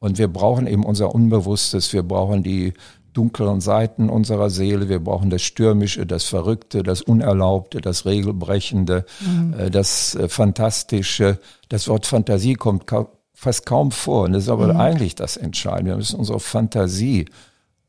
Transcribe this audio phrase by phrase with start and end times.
[0.00, 2.72] Und wir brauchen eben unser Unbewusstes, wir brauchen die
[3.12, 9.54] dunkleren Seiten unserer Seele, wir brauchen das Stürmische, das Verrückte, das Unerlaubte, das Regelbrechende, mhm.
[9.58, 11.38] äh, das äh, Fantastische.
[11.68, 14.80] Das Wort Fantasie kommt ka fast kaum vor und das ist aber mhm.
[14.80, 15.92] eigentlich das Entscheidende.
[15.92, 17.24] Wir müssen unsere Fantasie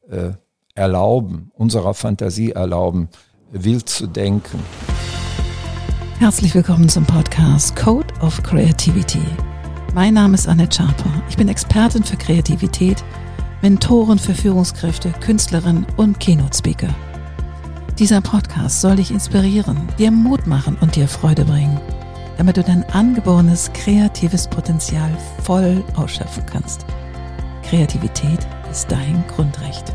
[0.10, 0.32] äh,
[0.76, 3.10] erlauben, unserer Fantasie erlauben,
[3.52, 4.60] wild zu denken.
[6.20, 9.20] Herzlich willkommen zum Podcast Code of Creativity.
[9.94, 11.12] Mein Name ist Annette Schaper.
[11.28, 13.04] Ich bin Expertin für Kreativität,
[13.62, 16.88] Mentorin für Führungskräfte, Künstlerin und Keynote-Speaker.
[18.00, 21.78] Dieser Podcast soll dich inspirieren, dir Mut machen und dir Freude bringen,
[22.38, 25.12] damit du dein angeborenes kreatives Potenzial
[25.44, 26.86] voll ausschöpfen kannst.
[27.62, 29.94] Kreativität ist dein Grundrecht.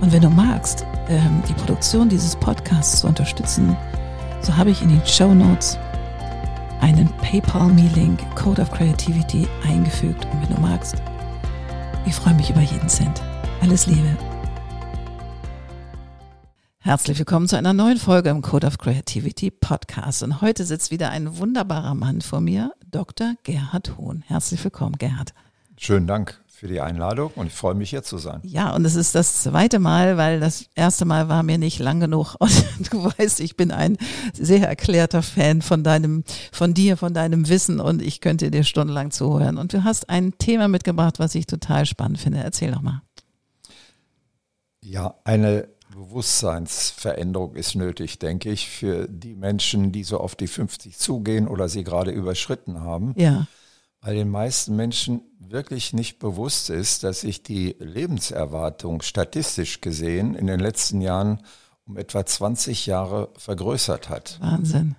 [0.00, 3.76] Und wenn du magst, ähm, die Produktion dieses Podcasts zu unterstützen,
[4.40, 5.80] so habe ich in den Show Notes
[6.86, 10.24] einen PayPal-Me-Link Code of Creativity eingefügt.
[10.26, 10.94] Und wenn du magst,
[12.06, 13.20] ich freue mich über jeden Cent.
[13.60, 14.16] Alles Liebe.
[16.78, 20.22] Herzlich willkommen zu einer neuen Folge im Code of Creativity Podcast.
[20.22, 23.34] Und heute sitzt wieder ein wunderbarer Mann vor mir, Dr.
[23.42, 24.22] Gerhard Hohn.
[24.24, 25.34] Herzlich willkommen, Gerhard.
[25.76, 28.40] Schönen Dank für die Einladung und ich freue mich hier zu sein.
[28.42, 32.00] Ja, und es ist das zweite Mal, weil das erste Mal war mir nicht lang
[32.00, 33.98] genug und du weißt, ich bin ein
[34.32, 39.10] sehr erklärter Fan von deinem, von dir, von deinem Wissen und ich könnte dir stundenlang
[39.10, 39.58] zuhören.
[39.58, 42.38] Und du hast ein Thema mitgebracht, was ich total spannend finde.
[42.38, 43.02] Erzähl doch mal.
[44.80, 50.96] Ja, eine Bewusstseinsveränderung ist nötig, denke ich, für die Menschen, die so auf die 50
[50.96, 53.12] zugehen oder sie gerade überschritten haben.
[53.18, 53.46] Ja
[54.06, 60.46] weil den meisten Menschen wirklich nicht bewusst ist, dass sich die Lebenserwartung statistisch gesehen in
[60.46, 61.42] den letzten Jahren
[61.86, 64.38] um etwa 20 Jahre vergrößert hat.
[64.40, 64.94] Wahnsinn.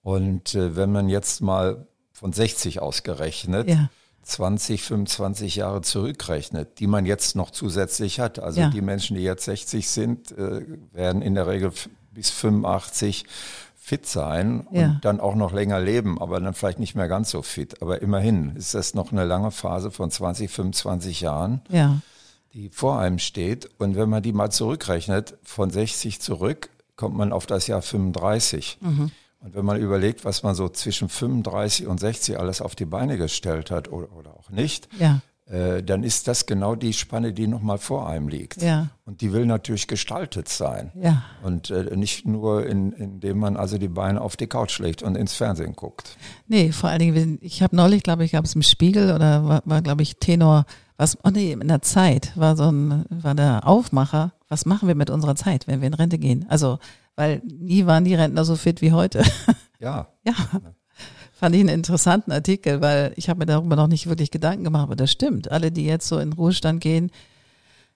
[0.00, 3.90] Und äh, wenn man jetzt mal von 60 ausgerechnet, ja.
[4.22, 8.38] 20, 25 Jahre zurückrechnet, die man jetzt noch zusätzlich hat.
[8.38, 8.70] Also ja.
[8.70, 11.72] die Menschen, die jetzt 60 sind, äh, werden in der Regel
[12.12, 13.24] bis 85
[13.86, 14.86] fit sein ja.
[14.86, 17.82] und dann auch noch länger leben, aber dann vielleicht nicht mehr ganz so fit.
[17.82, 22.00] Aber immerhin ist das noch eine lange Phase von 20, 25 Jahren, ja.
[22.52, 23.70] die vor einem steht.
[23.78, 28.78] Und wenn man die mal zurückrechnet, von 60 zurück, kommt man auf das Jahr 35.
[28.80, 29.12] Mhm.
[29.38, 33.16] Und wenn man überlegt, was man so zwischen 35 und 60 alles auf die Beine
[33.16, 35.20] gestellt hat oder, oder auch nicht, ja.
[35.48, 38.62] Äh, dann ist das genau die Spanne, die nochmal vor einem liegt.
[38.62, 38.88] Ja.
[39.04, 40.90] Und die will natürlich gestaltet sein.
[41.00, 41.22] Ja.
[41.44, 45.14] Und äh, nicht nur, in, indem man also die Beine auf die Couch legt und
[45.14, 46.16] ins Fernsehen guckt.
[46.48, 49.62] Nee, vor allen Dingen, ich habe neulich, glaube ich, gab es im Spiegel oder war,
[49.64, 53.68] war glaube ich, Tenor, was, oh nee, in der Zeit war so ein, war der
[53.68, 56.46] Aufmacher, was machen wir mit unserer Zeit, wenn wir in Rente gehen?
[56.48, 56.78] Also,
[57.14, 59.22] weil nie waren die Rentner so fit wie heute.
[59.78, 60.08] Ja.
[60.24, 60.34] ja.
[61.38, 64.84] Fand ich einen interessanten Artikel, weil ich habe mir darüber noch nicht wirklich Gedanken gemacht,
[64.84, 65.50] aber das stimmt.
[65.50, 67.10] Alle, die jetzt so in Ruhestand gehen,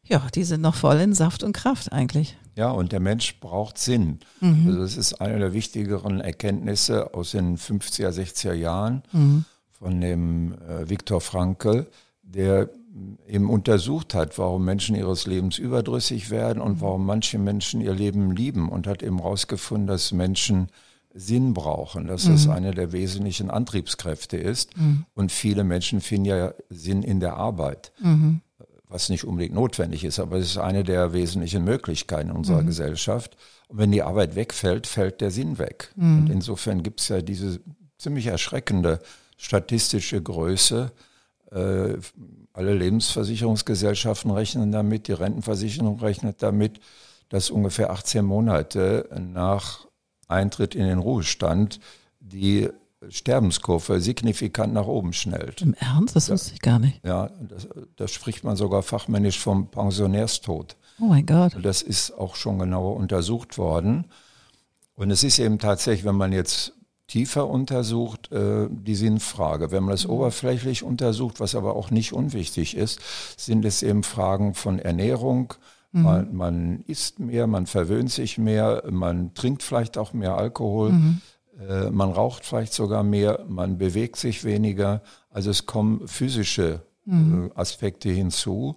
[0.04, 2.36] ja, die sind noch voll in Saft und Kraft eigentlich.
[2.54, 4.18] Ja, und der Mensch braucht Sinn.
[4.42, 4.66] Mhm.
[4.66, 9.46] Also das ist eine der wichtigeren Erkenntnisse aus den 50er, 60er Jahren mhm.
[9.70, 11.86] von dem äh, Viktor Frankl,
[12.22, 12.68] der
[13.26, 16.80] eben untersucht hat, warum Menschen ihres Lebens überdrüssig werden und mhm.
[16.82, 20.68] warum manche Menschen ihr Leben lieben und hat eben herausgefunden, dass Menschen
[21.12, 22.32] Sinn brauchen, dass mhm.
[22.32, 24.76] das eine der wesentlichen Antriebskräfte ist.
[24.76, 25.04] Mhm.
[25.14, 28.40] Und viele Menschen finden ja Sinn in der Arbeit, mhm.
[28.88, 32.66] was nicht unbedingt notwendig ist, aber es ist eine der wesentlichen Möglichkeiten unserer mhm.
[32.66, 33.36] Gesellschaft.
[33.68, 35.90] Und wenn die Arbeit wegfällt, fällt der Sinn weg.
[35.96, 36.18] Mhm.
[36.18, 37.60] Und insofern gibt es ja diese
[37.98, 39.00] ziemlich erschreckende
[39.36, 40.92] statistische Größe.
[41.50, 41.94] Äh,
[42.52, 46.80] alle Lebensversicherungsgesellschaften rechnen damit, die Rentenversicherung rechnet damit,
[47.30, 49.86] dass ungefähr 18 Monate nach
[50.30, 51.80] Eintritt in den Ruhestand
[52.20, 52.68] die
[53.08, 55.62] Sterbenskurve signifikant nach oben schnellt.
[55.62, 56.14] Im Ernst?
[56.14, 57.04] Das wusste ich gar nicht.
[57.04, 60.76] Ja, das, das spricht man sogar fachmännisch vom Pensionärstod.
[61.00, 61.56] Oh mein Gott.
[61.62, 64.06] Das ist auch schon genauer untersucht worden.
[64.94, 66.74] Und es ist eben tatsächlich, wenn man jetzt
[67.06, 69.72] tiefer untersucht, äh, die Sinnfrage.
[69.72, 70.12] Wenn man das mhm.
[70.12, 73.00] oberflächlich untersucht, was aber auch nicht unwichtig ist,
[73.36, 75.54] sind es eben Fragen von Ernährung,
[75.92, 76.02] Mhm.
[76.02, 81.20] Man, man, isst mehr, man verwöhnt sich mehr, man trinkt vielleicht auch mehr Alkohol, mhm.
[81.58, 85.02] äh, man raucht vielleicht sogar mehr, man bewegt sich weniger.
[85.30, 87.50] Also es kommen physische mhm.
[87.54, 88.76] äh, Aspekte hinzu.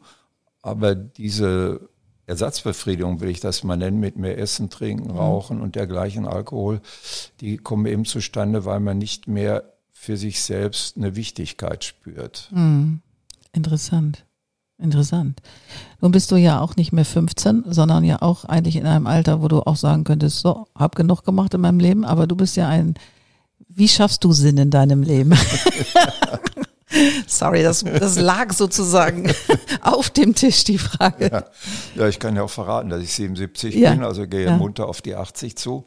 [0.61, 1.89] Aber diese
[2.25, 5.17] Ersatzbefriedigung, will ich das mal nennen, mit mehr Essen, Trinken, mhm.
[5.17, 6.81] Rauchen und dergleichen Alkohol,
[7.41, 12.49] die kommen eben zustande, weil man nicht mehr für sich selbst eine Wichtigkeit spürt.
[12.51, 13.01] Mhm.
[13.51, 14.25] Interessant.
[14.83, 15.39] Interessant.
[16.01, 19.41] Nun bist du ja auch nicht mehr 15, sondern ja auch eigentlich in einem Alter,
[19.41, 22.57] wo du auch sagen könntest, so, hab genug gemacht in meinem Leben, aber du bist
[22.57, 22.95] ja ein,
[23.69, 25.33] wie schaffst du Sinn in deinem Leben?
[27.27, 29.31] Sorry, das, das lag sozusagen
[29.81, 31.29] auf dem Tisch, die Frage.
[31.31, 31.43] Ja.
[31.95, 33.91] ja, ich kann ja auch verraten, dass ich 77 Ja.
[33.91, 34.57] bin, also gehe Ja.
[34.57, 35.85] munter auf die 80 zu.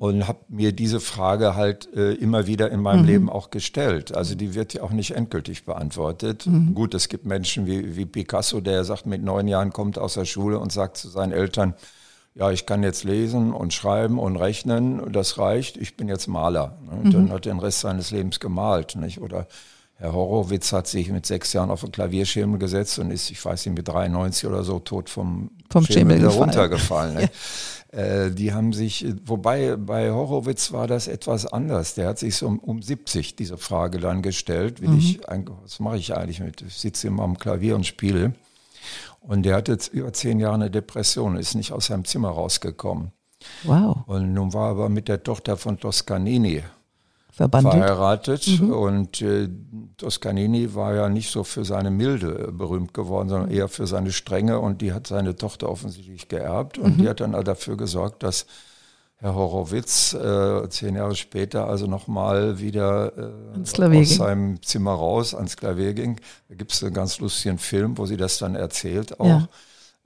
[0.00, 4.16] Und habe mir diese Frage halt äh, immer wieder in meinem Leben auch gestellt.
[4.16, 6.46] Also die wird ja auch nicht endgültig beantwortet.
[6.74, 10.24] Gut, es gibt Menschen wie, wie Picasso, der sagt, mit neun Jahren kommt aus der
[10.24, 11.74] Schule und sagt zu seinen Eltern,
[12.34, 16.78] ja, ich kann jetzt lesen und schreiben und rechnen, das reicht, ich bin jetzt Maler.
[16.86, 16.92] ne?
[16.92, 18.96] Und dann hat er den Rest seines Lebens gemalt.
[18.96, 19.20] Nicht?
[19.20, 19.48] Oder
[20.00, 23.66] Herr Horowitz hat sich mit sechs Jahren auf den Klavierschemel gesetzt und ist, ich weiß
[23.66, 27.14] nicht, mit 93 oder so tot vom, Vom Schemel runtergefallen.
[27.14, 27.30] Ne?
[27.92, 31.94] Äh, die haben sich, wobei bei Horowitz war das etwas anders.
[31.94, 35.80] Der hat sich so um, um 70 diese Frage dann gestellt, will ich, eigentlich- was
[35.80, 36.62] mache ich eigentlich mit?
[36.62, 38.34] Ich sitze immer am Klavier und spiele.
[39.22, 43.10] Und der hatte jetzt über zehn Jahre eine Depression, ist nicht aus seinem Zimmer rausgekommen.
[43.64, 46.62] Wow, Und nun war er aber mit der Tochter von Toscanini
[47.32, 47.74] verbandelt.
[47.74, 48.60] verheiratet.
[48.60, 49.48] Und äh,
[49.96, 54.12] Toscanini war ja nicht so für seine Milde äh, berühmt geworden, sondern eher für seine
[54.12, 54.58] Strenge.
[54.58, 56.78] Und die hat seine Tochter offensichtlich geerbt.
[56.78, 58.46] Und die hat dann dafür gesorgt, dass
[59.16, 65.58] Herr Horowitz äh, zehn Jahre später also nochmal wieder äh, aus seinem Zimmer raus ans
[65.58, 66.18] Klavier ging.
[66.48, 69.26] Da gibt es einen ganz lustigen Film, wo sie das dann erzählt auch.
[69.26, 69.48] Ja.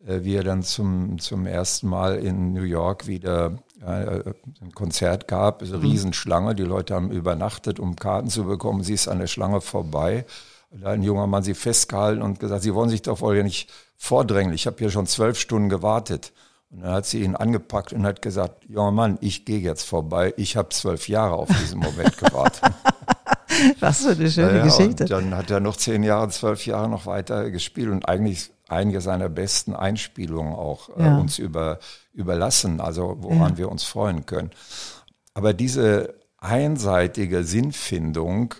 [0.06, 5.28] Äh, wie er dann zum, zum ersten Mal in New York wieder äh, ein Konzert
[5.28, 5.62] gab.
[5.62, 6.54] Eine Riesenschlange.
[6.54, 8.82] Die Leute haben übernachtet, um Karten zu bekommen.
[8.82, 10.24] Sie ist an der Schlange vorbei.
[10.70, 13.42] Da hat ein junger Mann sie festgehalten und gesagt, Sie wollen sich doch wohl ja
[13.42, 14.52] nicht vordrängen.
[14.52, 16.32] Ich habe hier schon zwölf Stunden gewartet.
[16.70, 20.34] Und dann hat sie ihn angepackt und hat gesagt, junger Mann, ich gehe jetzt vorbei.
[20.36, 22.62] Ich habe zwölf Jahre auf diesen Moment gewartet.
[23.80, 25.04] Was für eine schöne Ja, Geschichte.
[25.04, 29.28] Dann hat er noch zehn Jahre, zwölf Jahre noch weiter gespielt und eigentlich einige seiner
[29.28, 31.18] besten Einspielungen auch äh, Ja.
[31.18, 31.78] uns über,
[32.12, 33.58] überlassen, also woran Ja.
[33.58, 34.50] wir uns freuen können.
[35.34, 38.54] Aber diese einseitige Sinnfindung,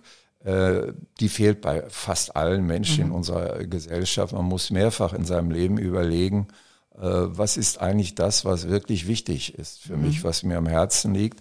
[0.45, 4.33] äh, die fehlt bei fast allen Menschen in unserer Gesellschaft.
[4.33, 6.53] Man muss mehrfach in seinem Leben überlegen, äh,
[6.97, 11.41] was ist eigentlich das, was wirklich wichtig ist für mich, was mir am Herzen liegt.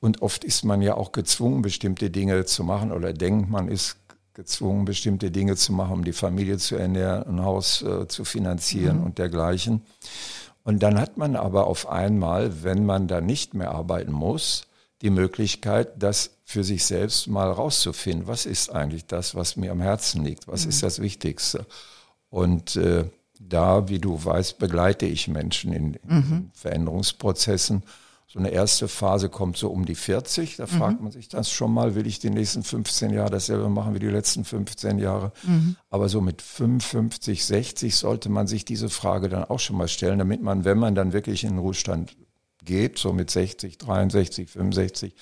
[0.00, 3.96] Und oft ist man ja auch gezwungen, bestimmte Dinge zu machen oder denkt, man ist
[4.34, 9.02] gezwungen, bestimmte Dinge zu machen, um die Familie zu ernähren, ein Haus äh, zu finanzieren
[9.02, 9.82] und dergleichen.
[10.64, 14.66] Und dann hat man aber auf einmal, wenn man da nicht mehr arbeiten muss,
[15.02, 18.26] die Möglichkeit, das für sich selbst mal rauszufinden.
[18.26, 20.48] Was ist eigentlich das, was mir am Herzen liegt?
[20.48, 21.64] Was ist das Wichtigste?
[22.28, 23.04] Und äh,
[23.40, 27.82] da, wie du weißt, begleite ich Menschen in, in Veränderungsprozessen.
[28.28, 30.56] So eine erste Phase kommt so um die 40.
[30.56, 33.94] Da fragt man sich das schon mal, will ich die nächsten 15 Jahre dasselbe machen
[33.94, 35.32] wie die letzten 15 Jahre?
[35.88, 40.20] Aber so mit 55, 60 sollte man sich diese Frage dann auch schon mal stellen,
[40.20, 42.16] damit man, wenn man dann wirklich in den Ruhestand
[42.64, 45.14] geht, so mit 60, 63, 65,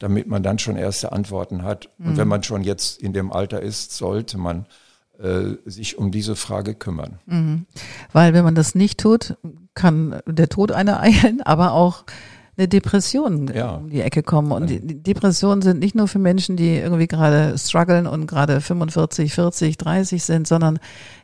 [0.00, 1.90] damit man dann schon erste Antworten hat.
[1.98, 4.66] Und wenn man schon jetzt in dem Alter ist, sollte man
[5.64, 7.18] sich um diese Frage kümmern.
[8.12, 9.36] Weil wenn man das nicht tut,
[9.74, 12.04] kann der Tod eine eilen, aber auch
[12.58, 13.72] eine Depression Ja.
[13.76, 14.50] um die Ecke kommen.
[14.52, 14.70] Und
[15.06, 20.24] Depressionen sind nicht nur für Menschen, die irgendwie gerade strugglen und gerade 45, 40, 30
[20.24, 20.78] sind, sondern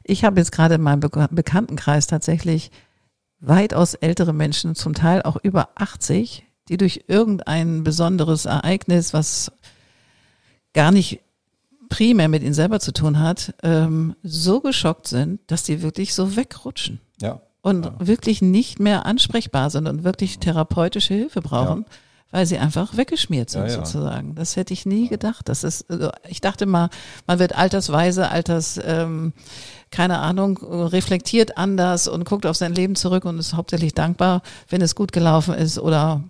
[0.04, 2.70] ich habe jetzt gerade in meinem Be Bekanntenkreis tatsächlich
[3.40, 9.52] weitaus ältere Menschen, zum Teil auch über 80, die durch irgendein besonderes Ereignis, was
[10.74, 11.20] gar nicht
[11.92, 16.36] primär mit ihnen selber zu tun hat, ähm, so geschockt sind, dass die wirklich so
[16.36, 17.40] wegrutschen Ja.
[17.60, 21.84] und wirklich nicht mehr ansprechbar sind und wirklich therapeutische Hilfe brauchen,
[22.30, 23.74] weil sie einfach weggeschmiert sind Ja, ja.
[23.84, 24.34] sozusagen.
[24.34, 25.50] Das hätte ich nie gedacht.
[25.50, 26.88] Das ist, also ich dachte mal,
[27.26, 29.34] man wird altersweise, alters, ähm,
[29.90, 34.80] keine Ahnung, reflektiert anders und guckt auf sein Leben zurück und ist hauptsächlich dankbar, wenn
[34.80, 36.24] es gut gelaufen ist oder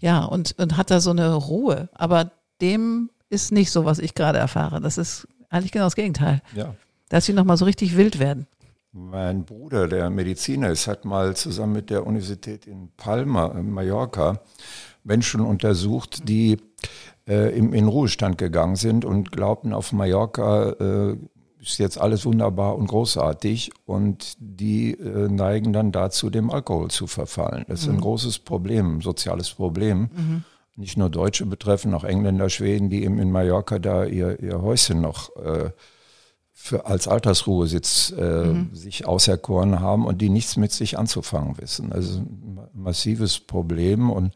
[0.00, 1.88] ja und und hat da so eine Ruhe.
[1.94, 4.80] Aber dem ist nicht so, was ich gerade erfahre.
[4.80, 6.42] Das ist eigentlich genau das Gegenteil.
[6.54, 6.74] ja.
[7.10, 8.46] Dass sie nochmal so richtig wild werden.
[8.90, 14.40] Mein Bruder, der Mediziner ist, hat mal zusammen mit der Universität in Palma, in Mallorca,
[15.04, 16.58] Menschen untersucht, die
[17.28, 21.16] äh, im, in Ruhestand gegangen sind und glaubten, auf Mallorca äh,
[21.60, 27.06] ist jetzt alles wunderbar und großartig und die äh, neigen dann dazu, dem Alkohol zu
[27.06, 27.64] verfallen.
[27.68, 30.44] Das ist ein großes Problem, ein soziales Problem.
[30.76, 35.00] Nicht nur Deutsche betreffen, auch Engländer, Schweden, die eben in Mallorca da ihr, ihr Häuschen
[35.00, 35.70] noch äh,
[36.52, 41.92] für, als Altersruhesitz äh, sich auserkoren haben und die nichts mit sich anzufangen wissen.
[41.92, 44.34] Also ein ma- massives Problem und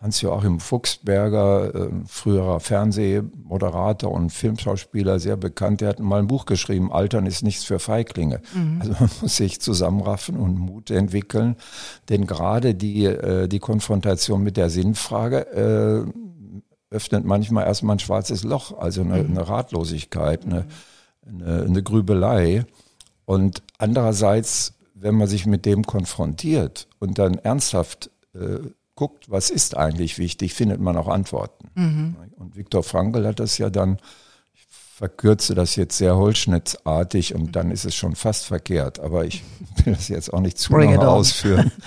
[0.00, 6.92] Hans-Joachim Fuchsberger, äh, früherer Fernsehmoderator und Filmschauspieler, sehr bekannt, der hat mal ein Buch geschrieben,
[6.92, 8.40] Altern ist nichts für Feiglinge.
[8.78, 11.56] Also man muss sich zusammenraffen und Mut entwickeln,
[12.08, 18.44] denn gerade die, äh, die Konfrontation mit der Sinnfrage äh, öffnet manchmal erstmal ein schwarzes
[18.44, 20.66] Loch, also eine, eine Ratlosigkeit, eine,
[21.26, 22.64] eine, eine Grübelei.
[23.24, 28.10] Und andererseits, wenn man sich mit dem konfrontiert und dann ernsthaft
[28.98, 31.68] guckt, was ist eigentlich wichtig, findet man auch Antworten.
[31.76, 32.16] Mhm.
[32.36, 33.98] Und Viktor Frankl hat das ja dann,
[34.52, 39.44] ich verkürze das jetzt sehr holzschnittartig und dann ist es schon fast verkehrt, aber ich
[39.84, 41.70] will das jetzt auch nicht zu lange ausführen.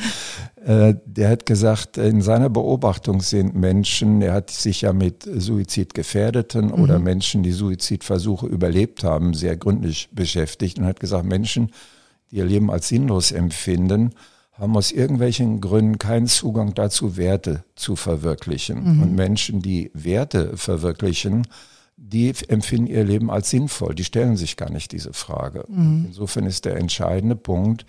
[0.64, 6.68] Äh, der hat gesagt, in seiner Beobachtung sind Menschen, er hat sich ja mit Suizidgefährdeten
[6.68, 6.74] mhm.
[6.74, 11.72] oder Menschen, die Suizidversuche überlebt haben, sehr gründlich beschäftigt und hat gesagt, Menschen,
[12.30, 14.14] die ihr Leben als sinnlos empfinden,
[14.54, 18.98] haben aus irgendwelchen Gründen keinen Zugang dazu, Werte zu verwirklichen.
[18.98, 19.04] Mhm.
[19.04, 21.48] Und Menschen, die Werte verwirklichen,
[21.98, 23.96] die empfinden ihr Leben als sinnvoll.
[23.96, 25.66] Die stellen sich gar nicht diese Frage.
[25.68, 26.06] Mhm.
[26.08, 27.86] Insofern ist der entscheidende Punkt,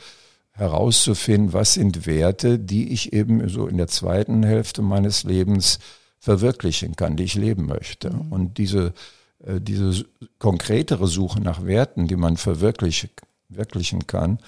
[0.52, 5.78] herauszufinden, was sind Werte, die ich eben so in der zweiten Hälfte meines Lebens
[6.18, 8.10] verwirklichen kann, die ich leben möchte.
[8.10, 8.32] Mhm.
[8.32, 8.92] Und diese,
[9.44, 10.04] äh, diese
[10.38, 13.10] konkretere Suche nach Werten, die man verwirklichen
[14.06, 14.38] kann,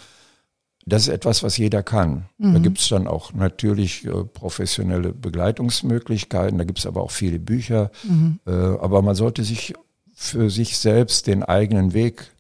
[0.87, 2.27] das ist etwas, was jeder kann.
[2.39, 2.53] Mhm.
[2.55, 7.39] Da gibt es dann auch natürlich äh, professionelle Begleitungsmöglichkeiten, da gibt es aber auch viele
[7.39, 7.91] Bücher.
[8.03, 8.41] Mhm.
[8.47, 9.75] Äh, aber man sollte sich
[10.15, 12.31] für sich selbst den eigenen Weg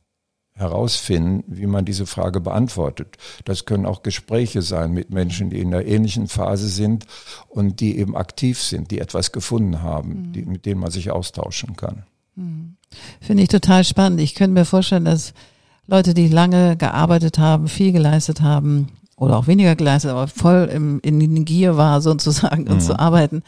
[0.56, 3.16] herausfinden, wie man diese Frage beantwortet.
[3.44, 7.06] Das können auch Gespräche sein mit Menschen, die in einer ähnlichen Phase sind
[7.48, 10.32] und die eben aktiv sind, die etwas gefunden haben, mhm.
[10.32, 12.04] die, mit denen man sich austauschen kann.
[12.36, 12.76] Mhm.
[13.20, 14.20] Finde ich total spannend.
[14.20, 15.34] Ich könnte mir vorstellen, dass
[15.86, 21.00] Leute, die lange gearbeitet haben, viel geleistet haben oder auch weniger geleistet, aber voll im,
[21.00, 22.80] in den Gier war sozusagen und mhm.
[22.80, 23.42] zu arbeiten,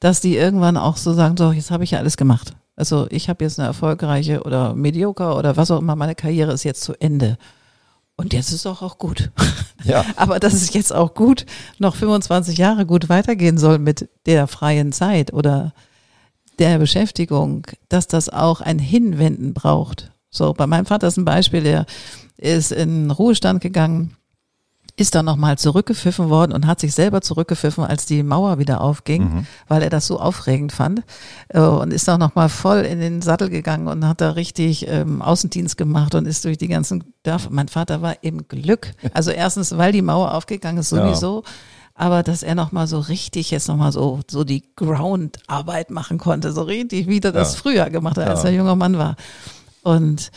[0.00, 2.54] dass die irgendwann auch so sagen, so, jetzt habe ich ja alles gemacht.
[2.76, 6.62] Also ich habe jetzt eine erfolgreiche oder mediocre oder was auch immer, meine Karriere ist
[6.62, 7.36] jetzt zu Ende.
[8.16, 9.30] Und jetzt ist auch auch gut.
[9.84, 10.04] Ja.
[10.16, 11.46] Aber dass es jetzt auch gut
[11.78, 15.72] noch 25 Jahre gut weitergehen soll mit der freien Zeit oder
[16.58, 20.10] der Beschäftigung, dass das auch ein Hinwenden braucht.
[20.30, 21.86] So, bei meinem Vater ist ein Beispiel, der
[22.36, 24.16] ist in Ruhestand gegangen
[24.98, 29.22] ist dann nochmal zurückgepfiffen worden und hat sich selber zurückgepfiffen, als die Mauer wieder aufging,
[29.22, 29.46] mhm.
[29.68, 31.02] weil er das so aufregend fand
[31.48, 35.22] äh, und ist dann nochmal voll in den Sattel gegangen und hat da richtig ähm,
[35.22, 37.50] Außendienst gemacht und ist durch die ganzen Dörfer.
[37.52, 38.92] Mein Vater war im Glück.
[39.14, 41.42] Also erstens, weil die Mauer aufgegangen ist sowieso.
[41.44, 41.50] Ja.
[41.94, 46.62] Aber dass er nochmal so richtig jetzt nochmal so, so die Groundarbeit machen konnte, so
[46.62, 47.60] richtig, wie er das ja.
[47.60, 48.50] früher gemacht hat, als ja.
[48.50, 49.16] er junger Mann war.
[49.88, 50.30] Und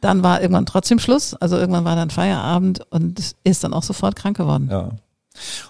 [0.00, 4.16] dann war irgendwann trotzdem Schluss, also irgendwann war dann Feierabend und ist dann auch sofort
[4.16, 4.68] krank geworden.
[4.70, 4.90] Ja.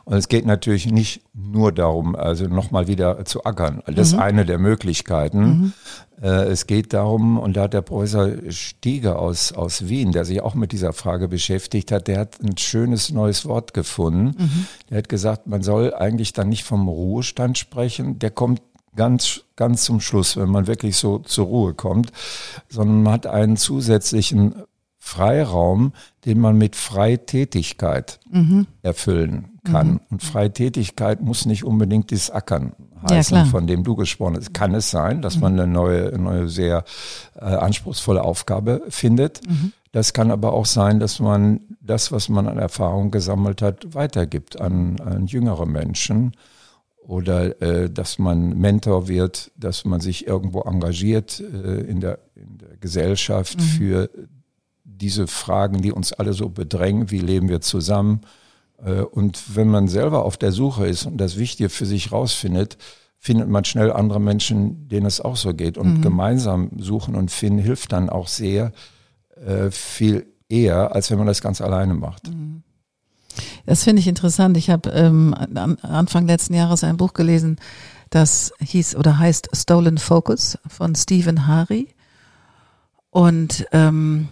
[0.05, 3.83] Und es geht natürlich nicht nur darum, also nochmal wieder zu ackern.
[3.87, 4.21] Das ist mhm.
[4.21, 5.41] eine der Möglichkeiten.
[5.41, 5.73] Mhm.
[6.21, 10.43] Äh, es geht darum, und da hat der Professor Stieger aus, aus Wien, der sich
[10.43, 14.37] auch mit dieser Frage beschäftigt hat, der hat ein schönes neues Wort gefunden.
[14.37, 14.67] Mhm.
[14.91, 18.19] Der hat gesagt, man soll eigentlich dann nicht vom Ruhestand sprechen.
[18.19, 18.61] Der kommt
[18.97, 22.13] ganz, ganz zum Schluss, wenn man wirklich so zur Ruhe kommt,
[22.69, 24.55] sondern man hat einen zusätzlichen
[24.99, 25.93] Freiraum,
[26.25, 28.67] den man mit Freitätigkeit mhm.
[28.83, 29.89] erfüllen kann.
[29.89, 30.01] Mhm.
[30.11, 32.73] Und Freitätigkeit muss nicht unbedingt das Ackern
[33.11, 34.55] heißen, ja, von dem du gesprochen hast.
[34.55, 36.85] Kann es sein, dass man eine neue, neue sehr
[37.37, 39.47] äh, anspruchsvolle Aufgabe findet.
[39.47, 39.73] Mhm.
[39.93, 44.61] Das kann aber auch sein, dass man das, was man an Erfahrung gesammelt hat, weitergibt
[44.61, 46.33] an, an jüngere Menschen
[47.07, 52.59] oder äh, dass man Mentor wird, dass man sich irgendwo engagiert äh, in, der, in
[52.59, 53.63] der Gesellschaft mhm.
[53.63, 54.11] für
[54.85, 58.23] diese Fragen, die uns alle so bedrängen, wie leben wir zusammen.
[58.83, 62.79] Äh, und wenn man selber auf der Suche ist und das Wichtige für sich rausfindet,
[63.19, 65.77] findet man schnell andere Menschen, denen es auch so geht.
[65.77, 66.03] Und mhm.
[66.03, 68.73] gemeinsam suchen und finden hilft dann auch sehr
[69.37, 72.29] äh, viel eher, als wenn man das ganz alleine macht.
[72.29, 72.63] Mhm.
[73.67, 74.57] Das finde ich interessant.
[74.57, 75.35] Ich habe ähm,
[75.83, 77.59] Anfang letzten Jahres ein Buch gelesen,
[78.11, 81.89] das hieß oder heißt Stolen Focus von Stephen Hari.
[83.11, 84.29] Und ähm,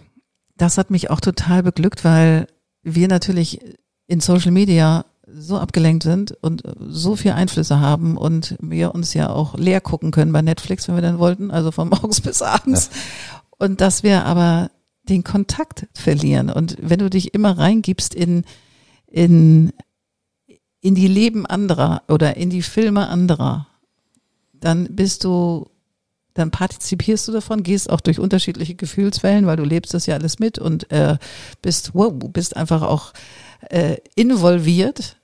[0.57, 2.47] das hat mich auch total beglückt, weil
[2.83, 3.59] wir natürlich
[4.07, 9.29] in Social Media so abgelenkt sind und so viel Einflüsse haben und wir uns ja
[9.29, 12.89] auch leer gucken können bei Netflix, wenn wir dann wollten, also von morgens bis abends.
[12.93, 13.41] Ja.
[13.57, 14.69] Und dass wir aber
[15.09, 16.49] den Kontakt verlieren.
[16.49, 18.45] Und wenn du dich immer reingibst in
[19.13, 19.71] in,
[20.81, 23.67] in die Leben anderer oder in die Filme anderer,
[24.53, 25.69] dann bist du,
[26.33, 30.39] dann partizipierst du davon, gehst auch durch unterschiedliche Gefühlswellen, weil du lebst das ja alles
[30.39, 31.17] mit und äh,
[31.61, 33.13] bist, wow, bist einfach auch
[33.69, 35.17] äh, involviert.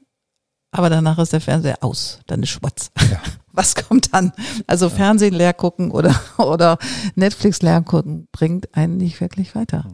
[0.71, 2.91] Aber danach ist der Fernseher aus, dann ist schwarz.
[3.09, 3.19] Ja.
[3.51, 4.31] Was kommt dann?
[4.67, 4.87] Also.
[4.87, 6.77] Fernsehen leer gucken oder, oder
[7.15, 9.85] Netflix leer gucken bringt einen nicht wirklich weiter.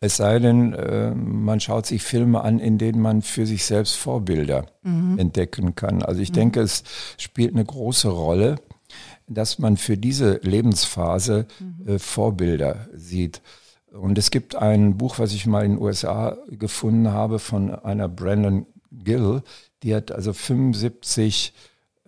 [0.00, 0.06] Mhm.
[0.06, 3.96] Es sei denn, äh, man schaut sich Filme an, in denen man für sich selbst
[3.96, 5.18] Vorbilder mhm.
[5.18, 6.02] entdecken kann.
[6.02, 6.34] Also ich mhm.
[6.34, 6.84] denke, es
[7.18, 8.56] spielt eine große Rolle,
[9.28, 11.46] dass man für diese Lebensphase
[11.86, 13.42] äh, Vorbilder sieht.
[13.92, 18.08] Und es gibt ein Buch, was ich mal in den USA gefunden habe von einer
[18.08, 19.42] Brandon Gill,
[19.82, 21.52] die hat also 75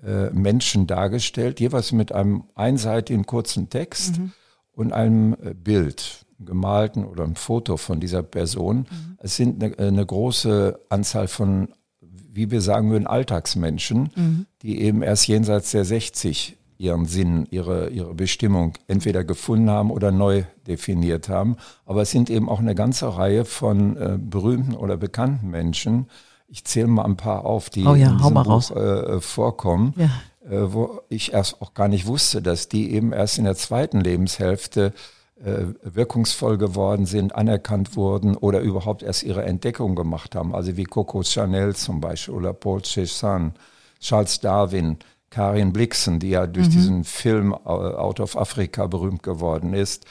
[0.05, 4.33] äh, Menschen dargestellt, jeweils mit einem einseitigen kurzen Text mhm.
[4.73, 8.79] und einem äh, Bild, gemalten oder ein Foto von dieser Person.
[8.79, 9.19] Mhm.
[9.19, 11.69] Es sind eine, eine, große Anzahl von,
[12.01, 14.47] wie wir sagen würden, Alltagsmenschen, mhm.
[14.63, 20.11] die eben erst jenseits der 60 ihren Sinn, ihre, ihre Bestimmung entweder gefunden haben oder
[20.11, 21.57] neu definiert haben.
[21.87, 26.07] Aber es sind eben auch eine ganze Reihe von äh, berühmten oder bekannten Menschen,
[26.53, 30.11] ich zähle mal ein paar auf, die oh ja, in diesem Buch äh, vorkommen, ja.
[30.51, 34.03] äh, wo ich erst auch gar nicht wusste, dass die eben erst in der zweiten
[34.03, 40.55] Lebenshälfte äh, wirkungsvoll geworden sind, anerkannt wurden oder überhaupt erst ihre Entdeckung gemacht haben.
[40.55, 43.53] Also wie Coco Chanel zum Beispiel oder Paul Cézanne,
[44.01, 44.99] Charles Darwin,
[45.31, 46.73] Karin Blixen, die ja durch mhm.
[46.73, 50.05] diesen Film äh, Out of Africa berühmt geworden ist,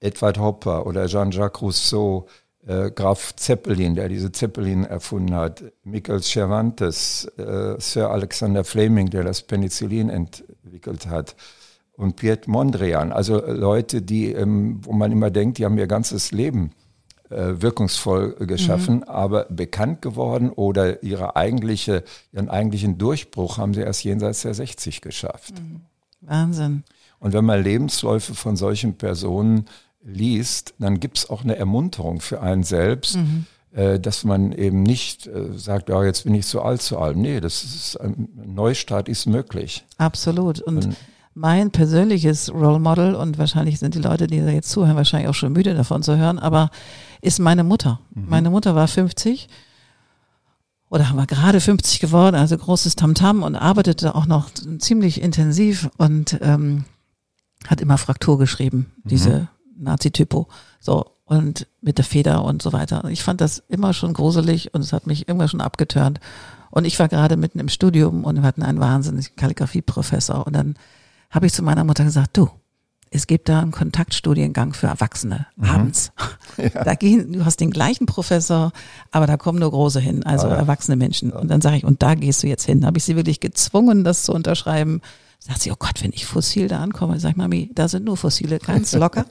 [0.00, 2.26] Edward Hopper oder Jean-Jacques Rousseau,
[2.66, 9.24] äh, Graf Zeppelin, der diese Zeppelin erfunden hat, Michael Cervantes, äh, Sir Alexander Fleming, der
[9.24, 11.36] das Penicillin entwickelt hat,
[11.98, 16.30] und Piet Mondrian, also Leute, die, ähm, wo man immer denkt, die haben ihr ganzes
[16.30, 16.70] Leben
[17.28, 19.02] äh, wirkungsvoll geschaffen, mhm.
[19.02, 25.00] aber bekannt geworden oder ihre eigentliche, ihren eigentlichen Durchbruch haben sie erst jenseits der 60
[25.00, 25.54] geschafft.
[25.60, 25.80] Mhm.
[26.20, 26.84] Wahnsinn.
[27.18, 29.66] Und wenn man Lebensläufe von solchen Personen
[30.00, 33.46] liest, dann gibt es auch eine Ermunterung für einen selbst, mhm.
[33.72, 37.16] äh, dass man eben nicht äh, sagt, ja, jetzt bin ich zu alt zu alt.
[37.16, 39.84] Nee, das ist ein Neustart ist möglich.
[39.96, 40.60] Absolut.
[40.60, 40.96] Und, und
[41.38, 45.34] mein persönliches Role Model, und wahrscheinlich sind die Leute, die da jetzt zuhören, wahrscheinlich auch
[45.34, 46.70] schon müde davon zu hören, aber
[47.22, 48.00] ist meine Mutter.
[48.14, 48.26] Mhm.
[48.28, 49.48] Meine Mutter war 50
[50.90, 55.88] oder war gerade 50 geworden, also großes Tamtam -Tam und arbeitete auch noch ziemlich intensiv
[55.96, 56.84] und ähm,
[57.66, 59.08] hat immer Fraktur geschrieben, mhm.
[59.08, 60.48] diese Nazi-Typo.
[60.80, 63.04] So, und mit der Feder und so weiter.
[63.10, 66.18] Ich fand das immer schon gruselig und es hat mich immer schon abgeturnt.
[66.70, 70.46] Und ich war gerade mitten im Studium und wir hatten einen wahnsinnigen Kalligrafie-Professor.
[70.46, 70.74] Und dann
[71.30, 72.48] habe ich zu meiner Mutter gesagt, du,
[73.10, 75.64] es gibt da einen Kontaktstudiengang für Erwachsene mhm.
[75.64, 76.12] abends.
[76.56, 76.82] Ja.
[76.82, 78.72] Da gehen, du hast den gleichen Professor,
[79.12, 80.56] aber da kommen nur große hin, also ah, ja.
[80.56, 81.30] erwachsene Menschen.
[81.30, 81.36] Ja.
[81.36, 82.84] Und dann sage ich, und da gehst du jetzt hin.
[82.84, 85.00] Habe ich sie wirklich gezwungen, das zu unterschreiben.
[85.40, 88.16] Sagt sie, oh Gott, wenn ich fossil da ankomme, sag ich, Mami, da sind nur
[88.16, 89.24] Fossile, ganz locker.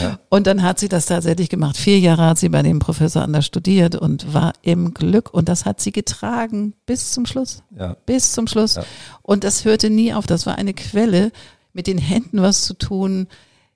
[0.00, 0.18] ja.
[0.28, 1.76] Und dann hat sie das tatsächlich gemacht.
[1.76, 5.32] Vier Jahre hat sie bei dem Professor anders studiert und war im Glück.
[5.32, 7.62] Und das hat sie getragen bis zum Schluss.
[7.76, 7.96] Ja.
[8.04, 8.74] Bis zum Schluss.
[8.76, 8.84] Ja.
[9.22, 10.26] Und das hörte nie auf.
[10.26, 11.32] Das war eine Quelle,
[11.72, 13.26] mit den Händen was zu tun,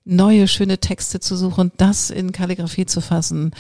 [0.05, 3.53] neue schöne Texte zu suchen, das in Kalligrafie zu fassen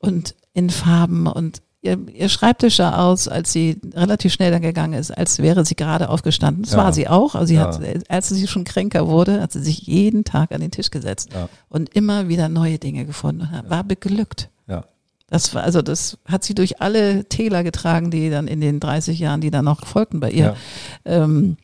[0.00, 4.94] und in Farben und ihr, ihr Schreibtisch sah aus, als sie relativ schnell dann gegangen
[4.94, 6.62] ist, als wäre sie gerade aufgestanden.
[6.62, 6.78] Das ja.
[6.78, 7.34] war sie auch.
[7.34, 7.66] Also sie ja.
[7.66, 11.30] hat, als sie schon kränker wurde, hat sie sich jeden Tag an den Tisch gesetzt
[11.34, 11.48] ja.
[11.68, 13.48] und immer wieder neue Dinge gefunden.
[13.68, 14.48] War beglückt.
[14.68, 14.84] Ja.
[15.28, 19.18] Das war, also das hat sie durch alle Täler getragen, die dann in den 30
[19.18, 20.56] Jahren, die dann noch folgten bei ihr,
[21.04, 21.56] ähm,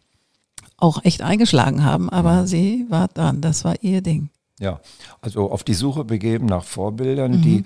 [0.77, 2.11] auch echt eingeschlagen haben.
[2.11, 3.41] Aber sie war dran.
[3.41, 4.31] Das war ihr Ding.
[4.59, 4.81] Ja,
[5.21, 7.43] also auf die Suche begeben nach Vorbildern, mhm.
[7.43, 7.65] die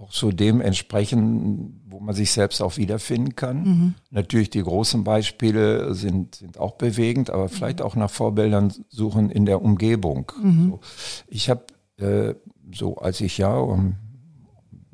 [0.00, 3.62] auch so dem entsprechen, wo man sich selbst auch wiederfinden kann.
[3.62, 3.94] Mhm.
[4.10, 7.84] Natürlich die großen Beispiele sind, sind auch bewegend, aber vielleicht mhm.
[7.84, 10.32] auch nach Vorbildern suchen in der Umgebung.
[10.42, 10.70] Mhm.
[10.70, 10.80] So.
[11.28, 11.64] Ich habe
[11.98, 12.34] äh,
[12.74, 13.96] so, als ich ja um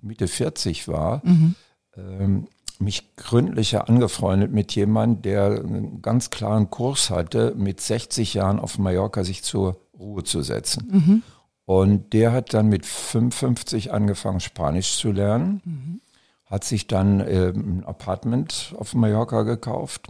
[0.03, 1.55] Mitte 40 war, mhm.
[1.97, 8.59] ähm, mich gründlicher angefreundet mit jemandem, der einen ganz klaren Kurs hatte, mit 60 Jahren
[8.59, 11.23] auf Mallorca sich zur Ruhe zu setzen.
[11.67, 16.01] Und der hat dann mit 55 angefangen, Spanisch zu lernen, mhm.
[16.47, 20.07] hat sich dann äh, ein Apartment auf Mallorca gekauft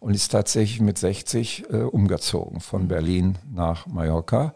[0.00, 2.88] und ist tatsächlich mit 60 äh, umgezogen von mhm.
[2.88, 4.54] Berlin nach Mallorca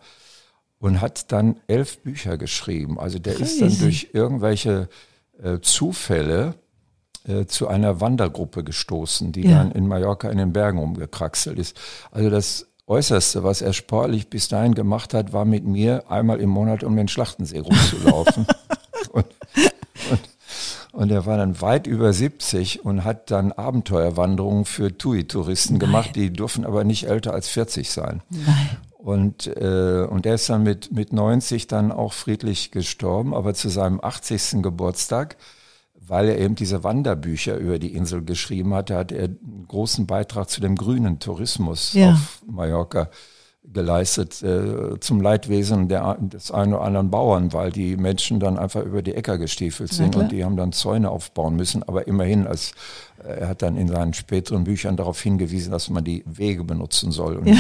[0.81, 2.99] und hat dann elf Bücher geschrieben.
[2.99, 3.53] Also der Crazy.
[3.53, 4.89] ist dann durch irgendwelche
[5.41, 6.55] äh, Zufälle
[7.29, 9.59] äh, zu einer Wandergruppe gestoßen, die ja.
[9.59, 11.79] dann in Mallorca in den Bergen umgekraxelt ist.
[12.11, 16.51] Also das Äußerste, was er sportlich bis dahin gemacht hat, war mit mir einmal im
[16.51, 18.47] Monat um den Schlachtensee rumzulaufen.
[19.13, 19.27] und,
[20.11, 20.21] und,
[20.91, 26.33] und, er war dann weit über 70 und hat dann Abenteuerwanderungen für TUI-Touristen gemacht, die
[26.33, 28.23] dürfen aber nicht älter als 40 sein.
[28.29, 28.71] Nein.
[28.99, 33.69] Und, äh, und er ist dann mit, mit 90 dann auch friedlich gestorben, aber zu
[33.69, 34.63] seinem 80.
[34.63, 35.37] Geburtstag
[36.11, 40.51] weil er eben diese Wanderbücher über die Insel geschrieben hatte, hat er einen großen Beitrag
[40.51, 42.15] zu dem grünen Tourismus ja.
[42.15, 43.11] auf Mallorca
[43.63, 48.83] geleistet äh, zum Leidwesen der, des einen oder anderen Bauern, weil die Menschen dann einfach
[48.83, 51.85] über die Äcker gestiefelt sind und die haben dann Zäune aufbauen müssen.
[51.85, 52.73] Aber immerhin, als
[53.25, 57.37] er hat dann in seinen späteren Büchern darauf hingewiesen, dass man die Wege benutzen soll
[57.37, 57.57] und ja.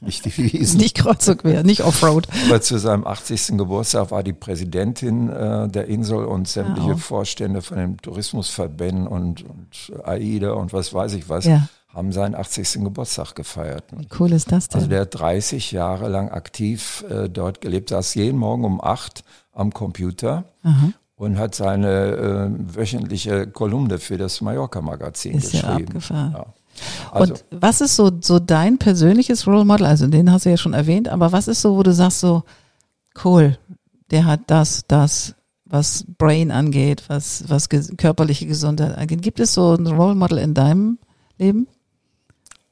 [0.00, 0.78] nicht, die, Wiesen.
[0.80, 2.26] Nicht kreuz und quer, nicht Offroad.
[2.46, 3.58] Aber zu seinem 80.
[3.58, 9.42] Geburtstag war die Präsidentin äh, der Insel und sämtliche ja, Vorstände von den Tourismusverbänden und,
[9.42, 11.44] und AIDA und was weiß ich was.
[11.44, 12.82] Ja haben seinen 80.
[12.82, 13.84] Geburtstag gefeiert.
[13.96, 14.80] Wie cool ist das denn?
[14.80, 19.22] Also der hat 30 Jahre lang aktiv äh, dort gelebt, saß jeden Morgen um 8
[19.52, 25.62] am Computer Aha und hat seine äh, wöchentliche Kolumne für das Mallorca-Magazin geschrieben.
[25.62, 26.32] Ja abgefahren.
[26.32, 26.46] Ja.
[27.12, 29.86] Also, und was ist so, so dein persönliches Role Model?
[29.86, 32.42] Also den hast du ja schon erwähnt, aber was ist so, wo du sagst so,
[33.24, 33.58] cool,
[34.10, 39.22] der hat das, das, was Brain angeht, was, was körperliche Gesundheit angeht.
[39.22, 40.98] Gibt es so ein Role Model in deinem
[41.38, 41.68] Leben?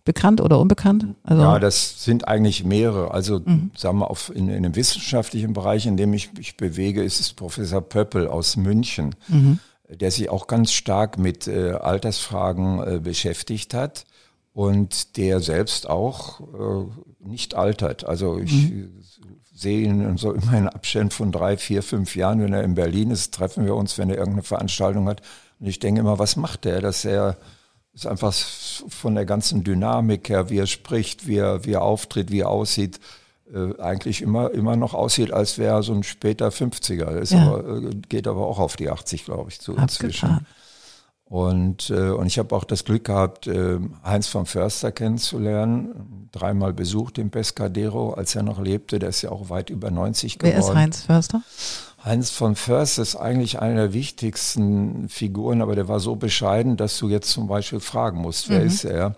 [0.05, 1.07] Bekannt oder unbekannt?
[1.23, 3.13] Also ja, das sind eigentlich mehrere.
[3.13, 3.71] Also mhm.
[3.77, 7.33] sagen wir auf, in, in dem wissenschaftlichen Bereich, in dem ich mich bewege, ist es
[7.33, 9.59] Professor Pöppel aus München, mhm.
[9.89, 14.05] der sich auch ganz stark mit äh, Altersfragen äh, beschäftigt hat
[14.53, 18.05] und der selbst auch äh, nicht altert.
[18.05, 19.03] Also ich mhm.
[19.55, 23.11] sehe ihn so immer in Abständen von drei, vier, fünf Jahren, wenn er in Berlin
[23.11, 25.23] ist, treffen wir uns, wenn er irgendeine Veranstaltung hat.
[25.61, 27.37] Und ich denke immer, was macht der, dass er
[27.95, 32.31] ist einfach von der ganzen Dynamik her, wie er spricht, wie er, wie er auftritt,
[32.31, 33.01] wie er aussieht,
[33.53, 37.17] äh, eigentlich immer, immer noch aussieht, als wäre er so ein später 50er.
[37.19, 37.47] Ist ja.
[37.47, 40.47] aber, äh, geht aber auch auf die 80, glaube ich, zu inzwischen.
[41.25, 46.29] Und, äh, und ich habe auch das Glück gehabt, äh, Heinz von Förster kennenzulernen.
[46.31, 48.99] Dreimal besucht im Pescadero, als er noch lebte.
[48.99, 50.55] Der ist ja auch weit über 90 geworden.
[50.55, 51.43] Wer ist Heinz Förster?
[52.05, 56.99] Heinz von Först ist eigentlich eine der wichtigsten Figuren, aber der war so bescheiden, dass
[56.99, 58.67] du jetzt zum Beispiel fragen musst, wer mhm.
[58.67, 59.15] ist er?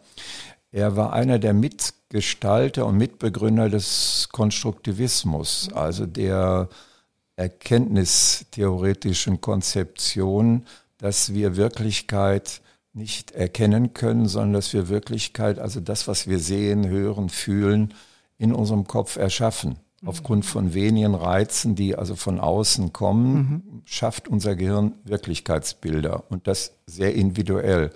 [0.71, 6.69] Er war einer der Mitgestalter und Mitbegründer des Konstruktivismus, also der
[7.37, 10.67] erkenntnistheoretischen Konzeption,
[10.99, 12.61] dass wir Wirklichkeit
[12.93, 17.95] nicht erkennen können, sondern dass wir Wirklichkeit, also das, was wir sehen, hören, fühlen,
[18.37, 23.83] in unserem Kopf erschaffen aufgrund von wenigen Reizen, die also von außen kommen, mhm.
[23.85, 27.91] schafft unser Gehirn Wirklichkeitsbilder und das sehr individuell.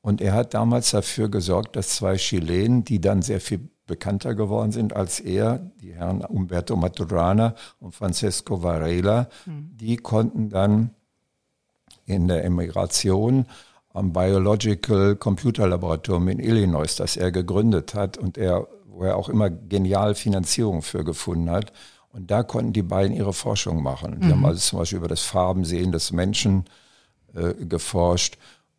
[0.00, 4.70] Und er hat damals dafür gesorgt, dass zwei Chilenen, die dann sehr viel bekannter geworden
[4.70, 9.70] sind als er, die Herren Umberto Maturana und Francesco Varela, mhm.
[9.74, 10.90] die konnten dann
[12.04, 13.46] in der Emigration
[13.92, 19.28] am Biological Computer Laboratorium in Illinois, das er gegründet hat und er wo er auch
[19.28, 21.72] immer genial Finanzierung für gefunden hat.
[22.12, 24.18] Und da konnten die beiden ihre Forschung machen.
[24.20, 24.32] Die mhm.
[24.32, 26.64] haben also zum Beispiel über das Farbensehen des Menschen
[27.32, 28.38] äh, geforscht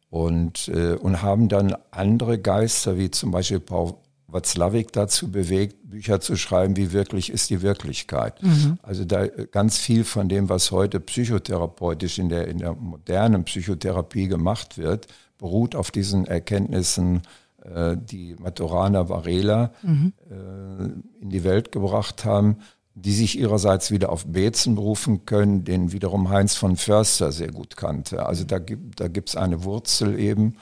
[0.09, 3.93] und, äh, und haben dann andere Geister, wie zum Beispiel Paul
[4.27, 8.43] Watzlawick dazu bewegt, Bücher zu schreiben, wie wirklich ist die Wirklichkeit.
[8.43, 8.77] Mhm.
[8.83, 13.45] Also da äh, ganz viel von dem, was heute psychotherapeutisch in der, in der modernen
[13.45, 17.21] Psychotherapie gemacht wird, beruht auf diesen Erkenntnissen
[17.73, 20.13] äh, die Maturana Varela mhm.
[20.29, 22.57] äh, in die Welt gebracht haben,
[22.95, 27.77] die sich ihrerseits wieder auf Bezen berufen können, den wiederum Heinz von Förster sehr gut
[27.77, 28.25] kannte.
[28.25, 30.55] Also da gibt da gibt's eine Wurzel eben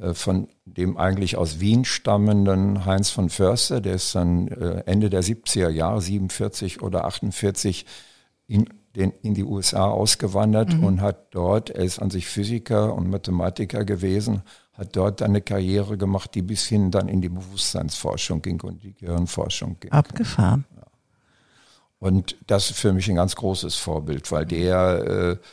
[0.00, 5.10] äh, von dem eigentlich aus Wien stammenden Heinz von Förster, der ist dann äh, Ende
[5.10, 7.86] der 70er Jahre, 47 oder 48,
[8.46, 10.84] in, den, in die USA ausgewandert mhm.
[10.84, 14.42] und hat dort, er ist an sich Physiker und Mathematiker gewesen,
[14.74, 18.94] hat dort eine Karriere gemacht, die bis hin dann in die Bewusstseinsforschung ging und die
[18.94, 19.92] Gehirnforschung ging.
[19.92, 20.64] Abgefahren.
[20.76, 20.82] Ja.
[21.98, 25.46] Und das ist für mich ein ganz großes Vorbild, weil der äh,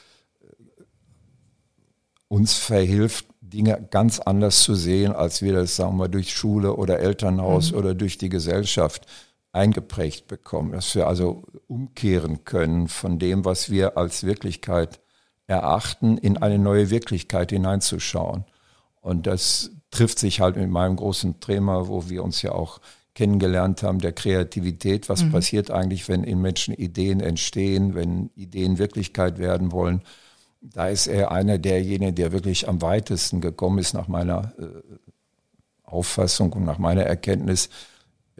[2.28, 6.99] uns verhilft, Dinge ganz anders zu sehen, als wir das, sagen wir, durch Schule oder
[6.99, 7.78] Elternhaus mhm.
[7.78, 9.06] oder durch die Gesellschaft
[9.51, 10.71] eingeprägt bekommen.
[10.71, 14.99] Dass wir also umkehren können von dem, was wir als Wirklichkeit
[15.47, 18.45] erachten, in eine neue Wirklichkeit hineinzuschauen.
[19.01, 22.79] Und das trifft sich halt mit meinem großen Thema, wo wir uns ja auch
[23.15, 25.09] kennengelernt haben, der Kreativität.
[25.09, 25.31] Was mhm.
[25.31, 30.03] passiert eigentlich, wenn in Menschen Ideen entstehen, wenn Ideen Wirklichkeit werden wollen?
[30.62, 34.65] Da ist er einer derjenigen, der wirklich am weitesten gekommen ist nach meiner äh,
[35.83, 37.69] Auffassung und nach meiner Erkenntnis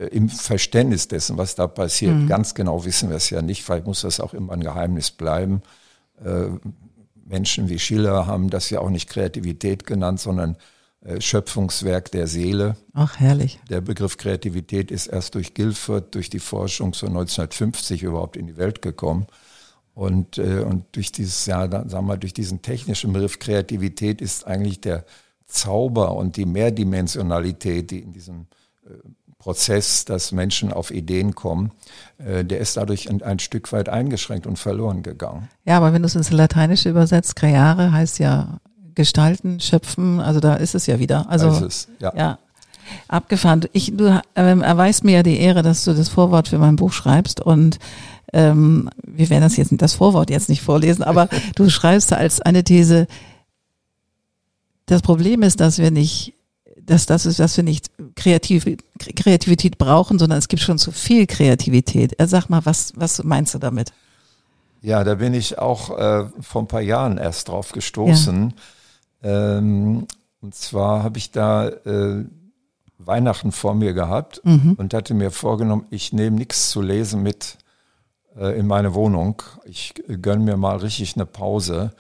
[0.08, 2.16] im Verständnis dessen, was da passiert.
[2.16, 2.28] Mhm.
[2.28, 5.62] Ganz genau wissen wir es ja nicht, vielleicht muss das auch immer ein Geheimnis bleiben.
[6.24, 6.48] Äh,
[7.26, 10.58] Menschen wie Schiller haben das ja auch nicht Kreativität genannt, sondern
[11.02, 12.76] äh, Schöpfungswerk der Seele.
[12.94, 13.60] Ach, herrlich.
[13.70, 18.58] Der Begriff Kreativität ist erst durch Guilford, durch die Forschung so 1950 überhaupt in die
[18.58, 19.28] Welt gekommen.
[19.94, 24.82] Und, äh, und durch dieses, ja, sagen wir, durch diesen technischen Begriff Kreativität ist eigentlich
[24.82, 25.06] der
[25.46, 28.48] Zauber und die Mehrdimensionalität, die in diesem
[28.86, 28.90] äh,
[29.40, 31.72] Prozess, dass Menschen auf Ideen kommen,
[32.18, 35.50] äh, der ist dadurch ein, ein, Stück weit eingeschränkt und verloren gegangen.
[35.66, 38.60] Ja, aber wenn du es ins Lateinische übersetzt, creare heißt ja
[38.96, 41.30] gestalten, schöpfen, also da ist es ja wieder.
[41.30, 42.14] Also es, ja.
[42.16, 42.40] ja.
[43.08, 43.62] Abgefahren.
[43.72, 46.92] Ich, du ähm, erweist mir ja die Ehre, dass du das Vorwort für mein Buch
[46.92, 47.80] schreibst und
[48.34, 52.66] ähm, wir werden das jetzt das Vorwort jetzt nicht vorlesen, aber du schreibst als eine
[52.66, 53.08] These,
[54.86, 56.34] das Problem ist, dass wir nicht
[56.90, 58.66] dass das ist, dass wir nicht Kreativ
[59.16, 62.16] Kreativität brauchen, sondern es gibt schon zu viel Kreativität.
[62.20, 63.94] Sag mal, was, was meinst du damit?
[64.82, 68.54] Ja, da bin ich auch äh, vor ein paar Jahren erst drauf gestoßen.
[69.22, 69.58] Ja.
[69.58, 70.08] Ähm,
[70.42, 72.26] und zwar habe ich da äh,
[72.98, 74.76] Weihnachten vor mir gehabt mhm.
[74.78, 77.58] und hatte mir vorgenommen, ich nehme nichts zu lesen mit
[78.38, 79.42] äh, in meine Wohnung.
[79.66, 81.92] Ich gönne mir mal richtig eine Pause.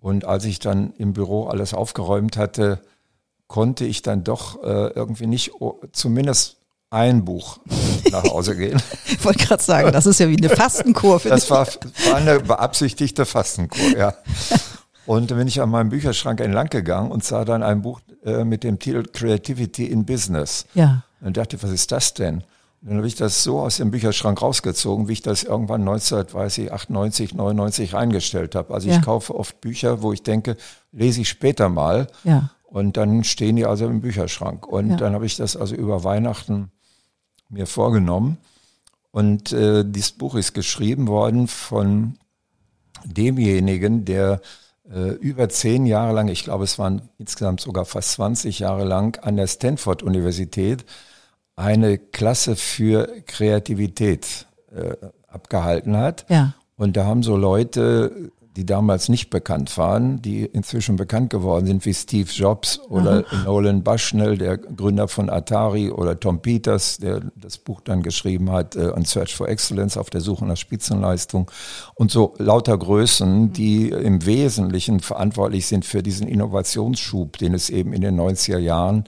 [0.00, 2.80] Und als ich dann im Büro alles aufgeräumt hatte,
[3.52, 5.50] konnte ich dann doch äh, irgendwie nicht
[5.92, 6.56] zumindest
[6.88, 7.58] ein Buch
[8.10, 8.80] nach Hause gehen.
[9.04, 11.20] ich wollte gerade sagen, das ist ja wie eine Fastenkur.
[11.22, 14.14] Das war, war eine beabsichtigte Fastenkur, ja.
[15.04, 18.42] Und dann bin ich an meinem Bücherschrank entlang gegangen und sah dann ein Buch äh,
[18.42, 20.64] mit dem Titel Creativity in Business.
[20.72, 21.02] Ja.
[21.20, 22.44] Und dachte, was ist das denn?
[22.84, 27.94] Dann habe ich das so aus dem Bücherschrank rausgezogen, wie ich das irgendwann 1998, 99
[27.94, 28.74] eingestellt habe.
[28.74, 28.96] Also ja.
[28.96, 30.56] ich kaufe oft Bücher, wo ich denke,
[30.90, 32.08] lese ich später mal.
[32.24, 32.50] Ja.
[32.64, 34.66] Und dann stehen die also im Bücherschrank.
[34.66, 34.96] Und ja.
[34.96, 36.72] dann habe ich das also über Weihnachten
[37.48, 38.38] mir vorgenommen.
[39.12, 42.18] Und äh, dieses Buch ist geschrieben worden von
[43.04, 44.40] demjenigen, der
[44.90, 49.22] äh, über zehn Jahre lang, ich glaube es waren insgesamt sogar fast 20 Jahre lang,
[49.22, 50.84] an der Stanford-Universität
[51.56, 54.94] eine Klasse für Kreativität äh,
[55.26, 56.26] abgehalten hat.
[56.28, 56.54] Ja.
[56.76, 61.86] Und da haben so Leute die damals nicht bekannt waren, die inzwischen bekannt geworden sind,
[61.86, 63.44] wie Steve Jobs oder Aha.
[63.44, 68.76] Nolan Bushnell, der Gründer von Atari, oder Tom Peters, der das Buch dann geschrieben hat,
[68.76, 71.50] äh, On Search for Excellence, auf der Suche nach Spitzenleistung.
[71.94, 77.94] Und so lauter Größen, die im Wesentlichen verantwortlich sind für diesen Innovationsschub, den es eben
[77.94, 79.04] in den 90er Jahren,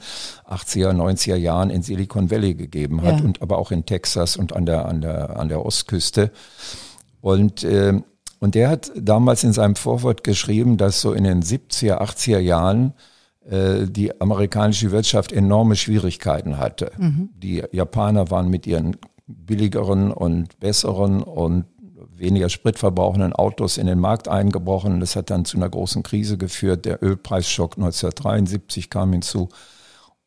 [0.49, 3.25] 80er, 90er Jahren in Silicon Valley gegeben hat ja.
[3.25, 6.31] und aber auch in Texas und an der, an der, an der Ostküste.
[7.21, 8.01] Und äh,
[8.41, 12.95] und der hat damals in seinem Vorwort geschrieben, dass so in den 70er, 80er Jahren
[13.49, 16.93] äh, die amerikanische Wirtschaft enorme Schwierigkeiten hatte.
[16.97, 17.31] Mhm.
[17.37, 21.65] Die Japaner waren mit ihren billigeren und besseren und
[22.17, 25.01] weniger spritverbrauchenden Autos in den Markt eingebrochen.
[25.01, 26.85] Das hat dann zu einer großen Krise geführt.
[26.85, 29.49] Der Ölpreisschock 1973 kam hinzu.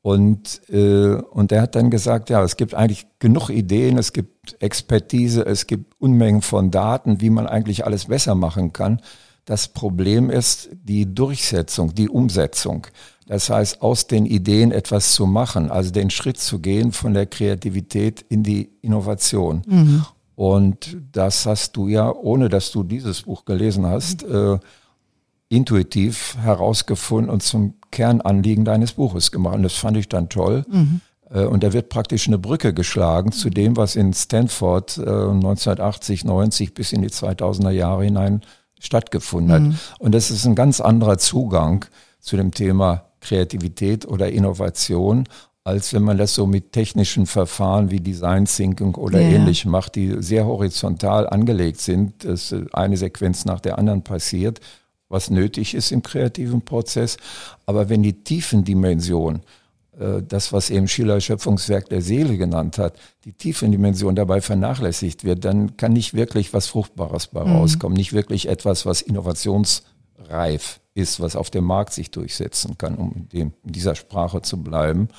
[0.08, 4.56] Und, äh, und er hat dann gesagt, ja, es gibt eigentlich genug Ideen, es gibt
[4.62, 9.02] Expertise, es gibt Unmengen von Daten, wie man eigentlich alles besser machen kann.
[9.44, 12.88] Das Problem ist die Durchsetzung, die Umsetzung.
[13.26, 17.26] Das heißt, aus den Ideen etwas zu machen, also den Schritt zu gehen von der
[17.26, 19.62] Kreativität in die Innovation.
[19.68, 20.06] Mhm.
[20.36, 24.58] Und das hast du ja, ohne dass du dieses Buch gelesen hast, äh,
[25.50, 29.56] intuitiv herausgefunden und zum Kernanliegen deines Buches gemacht.
[29.56, 30.66] Und das fand ich dann toll.
[30.70, 31.02] Mhm.
[31.30, 36.28] Äh, und da wird praktisch eine Brücke geschlagen zu dem, was in Stanford 1980, äh,
[36.28, 38.42] 90 bis in die 2000er Jahre hinein
[38.80, 39.62] stattgefunden hat.
[39.62, 39.76] Mhm.
[40.00, 41.86] Und das ist ein ganz anderer Zugang
[42.20, 45.24] zu dem Thema Kreativität oder Innovation,
[45.64, 49.96] als wenn man das so mit technischen Verfahren wie Design Thinking oder ja, ähnlich macht,
[49.96, 54.62] die sehr horizontal angelegt sind, dass eine Sequenz nach der anderen passiert
[55.10, 57.18] was nötig ist im kreativen Prozess.
[57.66, 59.42] Aber wenn die Tiefendimension,
[60.00, 65.46] äh, das, was eben Schiller Schöpfungswerk der Seele genannt hat, die Tiefendimension dabei vernachlässigt wird,
[65.46, 67.56] dann kann nicht wirklich was Fruchtbares bei mhm.
[67.56, 73.28] rauskommen, nicht wirklich etwas, was innovationsreif ist, was auf dem Markt sich durchsetzen kann, um
[73.32, 75.10] in dieser Sprache zu bleiben.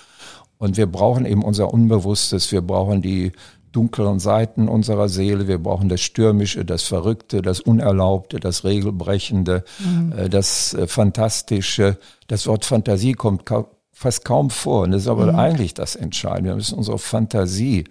[0.59, 3.31] Und wir brauchen eben unser Unbewusstes, wir brauchen die
[3.73, 5.49] dunkleren Seiten unserer Seele.
[5.49, 10.13] Wir brauchen das Stürmische, das Verrückte, das Unerlaubte, das Regelbrechende, mhm.
[10.17, 11.99] äh, das äh, Fantastische.
[12.27, 14.85] Das Wort Fantasie kommt ka fast kaum vor.
[14.85, 15.39] Und das ist aber mhm.
[15.39, 16.51] eigentlich das Entscheidende.
[16.51, 17.85] Wir müssen unsere Fantasie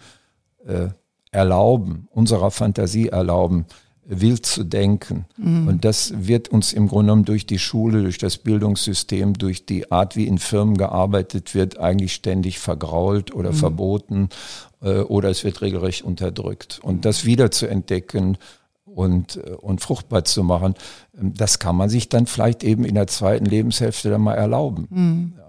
[0.66, 0.88] äh,
[1.32, 3.66] erlauben, unserer Fantasie erlauben,
[4.08, 5.26] wild zu denken.
[5.38, 5.68] Mhm.
[5.68, 9.92] Und das wird uns im Grunde genommen durch die Schule, durch das Bildungssystem, durch die
[9.92, 13.56] Art, wie in Firmen gearbeitet wird, eigentlich ständig vergrault oder mhm.
[13.56, 14.30] verboten
[14.82, 16.80] oder es wird regelrecht unterdrückt.
[16.84, 18.38] Und das wieder zu entdecken
[18.98, 20.74] und, äh, und fruchtbar zu machen,
[21.18, 24.88] ähm, das kann man sich dann vielleicht eben in der zweiten Lebenshälfte dann mal erlauben.
[24.90, 25.34] Mhm.
[25.38, 25.44] Ja.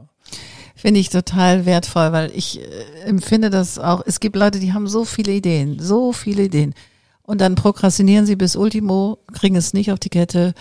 [0.74, 4.86] Finde ich total wertvoll, weil ich äh, empfinde das auch, es gibt Leute, die haben
[4.86, 6.74] so viele Ideen, so viele Ideen.
[7.22, 10.54] Und dann prokrastinieren sie bis Ultimo, kriegen es nicht auf die Kette,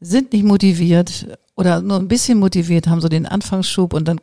[0.00, 4.20] sind nicht motiviert oder nur ein bisschen motiviert, haben so den Anfangsschub und dann,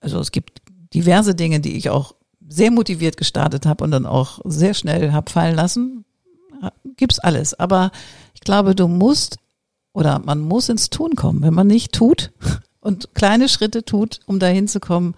[0.00, 2.14] also es gibt diverse Dinge, die ich auch
[2.48, 6.04] sehr motiviert gestartet habe und dann auch sehr schnell habe fallen lassen,
[6.96, 7.54] gibt's alles.
[7.54, 7.90] Aber
[8.34, 9.38] ich glaube, du musst
[9.92, 11.42] oder man muss ins Tun kommen.
[11.42, 12.32] Wenn man nicht tut
[12.80, 15.14] und kleine Schritte tut, um dahin zu kommen,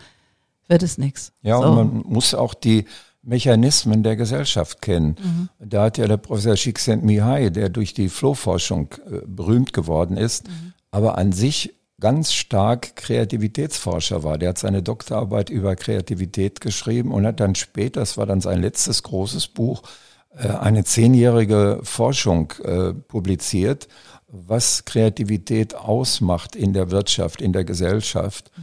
[0.68, 1.32] wird es nichts.
[1.42, 1.64] Ja, so.
[1.64, 2.84] und man muss auch die
[3.22, 5.16] Mechanismen der Gesellschaft kennen.
[5.20, 5.48] Mhm.
[5.58, 10.74] Da hat ja der Professor Csikszentmihalyi, der durch die Flohforschung äh, berühmt geworden ist, mhm.
[10.92, 14.38] aber an sich ganz stark Kreativitätsforscher war.
[14.38, 18.60] Der hat seine Doktorarbeit über Kreativität geschrieben und hat dann später, das war dann sein
[18.60, 19.82] letztes großes Buch,
[20.36, 23.88] äh, eine zehnjährige Forschung äh, publiziert,
[24.28, 28.50] was Kreativität ausmacht in der Wirtschaft, in der Gesellschaft.
[28.56, 28.62] Mhm.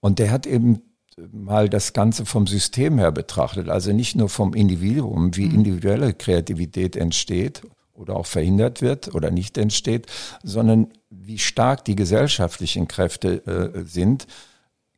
[0.00, 0.82] Und der hat eben
[1.30, 5.54] mal das Ganze vom System her betrachtet, also nicht nur vom Individuum, wie mhm.
[5.56, 7.62] individuelle Kreativität entsteht
[7.94, 10.06] oder auch verhindert wird oder nicht entsteht,
[10.42, 14.26] sondern wie stark die gesellschaftlichen Kräfte äh, sind,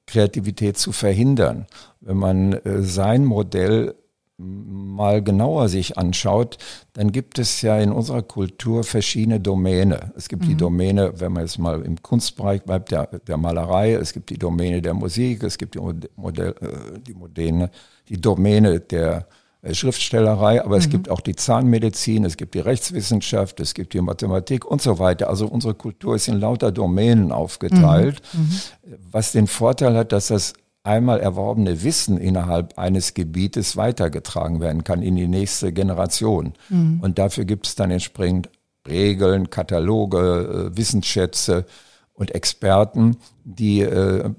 [0.07, 1.66] Kreativität zu verhindern.
[2.00, 3.94] Wenn man äh, sein Modell
[4.37, 6.59] mal genauer sich anschaut,
[6.92, 10.12] dann gibt es ja in unserer Kultur verschiedene Domäne.
[10.16, 10.48] Es gibt mhm.
[10.48, 14.38] die Domäne, wenn man jetzt mal im Kunstbereich bleibt, der, der Malerei, es gibt die
[14.38, 15.80] Domäne der Musik, es gibt die,
[16.16, 17.70] Modell, äh, die, Modene,
[18.09, 19.28] die Domäne der
[19.72, 20.81] Schriftstellerei, aber mhm.
[20.81, 24.98] es gibt auch die Zahnmedizin, es gibt die Rechtswissenschaft, es gibt die Mathematik und so
[24.98, 25.29] weiter.
[25.31, 28.40] Also unsere Kultur ist in lauter Domänen aufgeteilt, mhm.
[28.40, 28.96] mhm.
[29.11, 35.03] was den Vorteil hat, dass das einmal erworbene Wissen innerhalb eines Gebietes weitergetragen werden kann
[35.03, 36.53] in die nächste Generation.
[36.68, 37.00] Mhm.
[37.00, 38.50] Und dafür gibt es dann entsprechend
[38.87, 41.64] Regeln, Kataloge, äh, Wissensschätze
[42.12, 44.31] und Experten, die äh,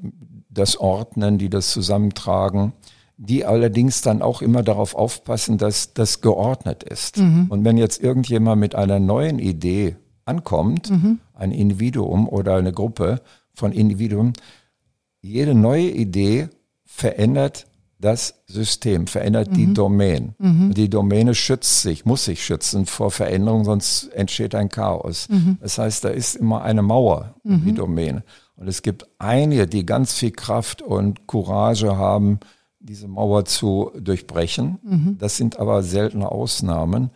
[0.50, 2.74] das ordnen, die das zusammentragen,
[3.18, 7.18] die allerdings dann auch immer darauf aufpassen, dass das geordnet ist.
[7.18, 7.48] Mhm.
[7.50, 11.20] Und wenn jetzt irgendjemand mit einer neuen Idee ankommt, mhm.
[11.34, 13.22] ein Individuum oder eine Gruppe
[13.54, 14.34] von Individuen,
[15.22, 16.50] jede neue Idee
[16.84, 17.68] verändert
[18.00, 19.54] das System, verändert mhm.
[19.54, 20.36] die Domain.
[20.38, 20.74] Mhm.
[20.74, 25.30] Die Domäne schützt sich, muss sich schützen vor Veränderung, sonst entsteht ein Chaos.
[25.30, 25.58] Mhm.
[25.62, 27.76] Das heißt, da ist immer eine Mauer die mhm.
[27.76, 28.24] Domäne.
[28.58, 32.40] Und es gibt einige, die ganz viel Kraft und Courage haben,
[32.86, 34.80] diese Mauer zu durchbrechen.
[34.84, 35.18] Mhm.
[35.20, 37.10] Das sind aber seltene Ausnahmen.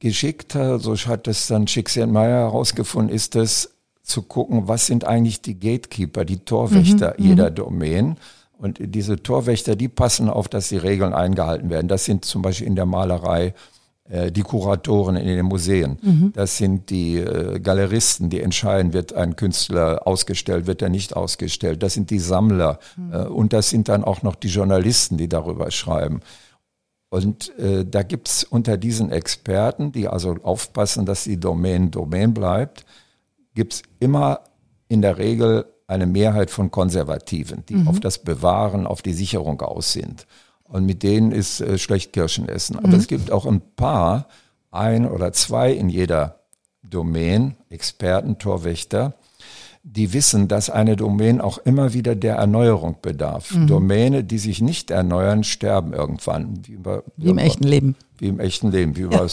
[0.00, 3.74] Geschickter, so hat es dann Schicksal-Meyer herausgefunden, ist es,
[4.08, 7.54] zu gucken, was sind eigentlich die Gatekeeper, die Torwächter mhm, jeder mhm.
[7.54, 8.16] Domain.
[8.56, 11.88] Und diese Torwächter, die passen auf, dass die Regeln eingehalten werden.
[11.88, 13.54] Das sind zum Beispiel in der Malerei
[14.08, 15.98] die Kuratoren in den Museen.
[16.00, 16.32] Mhm.
[16.34, 21.82] Das sind die äh, Galeristen, die entscheiden, wird ein Künstler ausgestellt, wird er nicht ausgestellt.
[21.82, 22.78] Das sind die Sammler.
[22.96, 23.12] Mhm.
[23.12, 26.20] Äh, und das sind dann auch noch die Journalisten, die darüber schreiben.
[27.10, 32.84] Und äh, da gibt's unter diesen Experten, die also aufpassen, dass die Domain Domain bleibt,
[33.54, 34.40] gibt es immer
[34.88, 37.88] in der Regel eine Mehrheit von Konservativen, die mhm.
[37.88, 40.26] auf das Bewahren, auf die Sicherung aus sind.
[40.68, 42.76] Und mit denen ist äh, schlecht Kirschen essen.
[42.76, 42.94] Aber mhm.
[42.94, 44.28] es gibt auch ein paar,
[44.70, 46.40] ein oder zwei in jeder
[46.82, 49.14] Domain, Experten, Torwächter,
[49.82, 53.54] die wissen, dass eine Domain auch immer wieder der Erneuerung bedarf.
[53.54, 53.66] Mhm.
[53.68, 56.60] Domäne, die sich nicht erneuern, sterben irgendwann.
[56.66, 57.96] Wie, über, wie im echten Leben.
[58.18, 58.96] Wie im echten Leben.
[58.96, 59.26] Wie ja.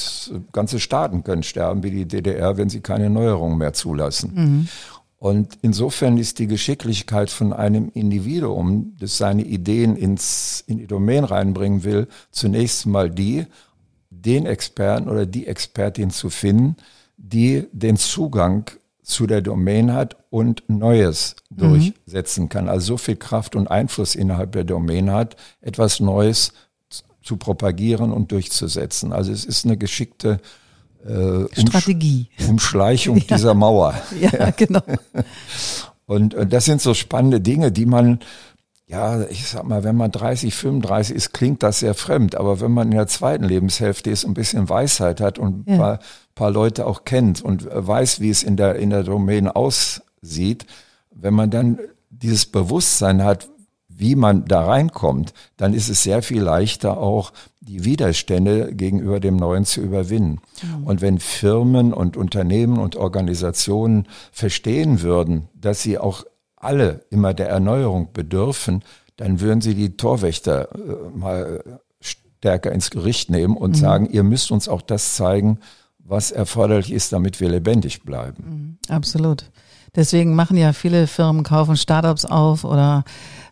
[0.53, 4.31] ganze Staaten können sterben, wie die DDR, wenn sie keine Neuerungen mehr zulassen.
[4.33, 4.67] Mhm.
[5.25, 11.23] Und insofern ist die Geschicklichkeit von einem Individuum, das seine Ideen ins, in die Domain
[11.23, 13.47] reinbringen will, zunächst mal die,
[14.11, 16.75] den Experten oder die Expertin zu finden,
[17.17, 18.69] die den Zugang
[19.01, 21.57] zu der Domain hat und Neues mhm.
[21.57, 22.69] durchsetzen kann.
[22.69, 26.53] Also so viel Kraft und Einfluss innerhalb der Domain hat, etwas Neues
[27.23, 29.11] zu propagieren und durchzusetzen.
[29.11, 30.39] Also es ist eine geschickte
[31.05, 32.27] äh, Strategie.
[32.47, 33.35] Umschleichung ja.
[33.37, 33.93] dieser Mauer.
[34.19, 34.81] Ja, genau.
[36.07, 38.19] Und, und das sind so spannende Dinge, die man
[38.87, 42.35] ja, ich sag mal, wenn man 30, 35 ist, klingt das sehr fremd.
[42.35, 45.99] Aber wenn man in der zweiten Lebenshälfte ist, ein bisschen Weisheit hat und ein paar,
[46.35, 50.67] paar Leute auch kennt und weiß, wie es in der, in der Domäne aussieht,
[51.09, 51.79] wenn man dann
[52.11, 53.49] dieses Bewusstsein hat,
[53.87, 57.31] wie man da reinkommt, dann ist es sehr viel leichter auch
[57.67, 60.39] die Widerstände gegenüber dem Neuen zu überwinden.
[60.62, 60.84] Mhm.
[60.86, 66.23] Und wenn Firmen und Unternehmen und Organisationen verstehen würden, dass sie auch
[66.56, 68.84] alle immer der Erneuerung bedürfen,
[69.17, 71.63] dann würden sie die Torwächter äh, mal
[71.99, 73.76] stärker ins Gericht nehmen und mhm.
[73.76, 75.59] sagen, ihr müsst uns auch das zeigen,
[75.97, 78.78] was erforderlich ist, damit wir lebendig bleiben.
[78.88, 78.93] Mhm.
[78.93, 79.49] Absolut.
[79.95, 83.03] Deswegen machen ja viele Firmen, kaufen Startups auf oder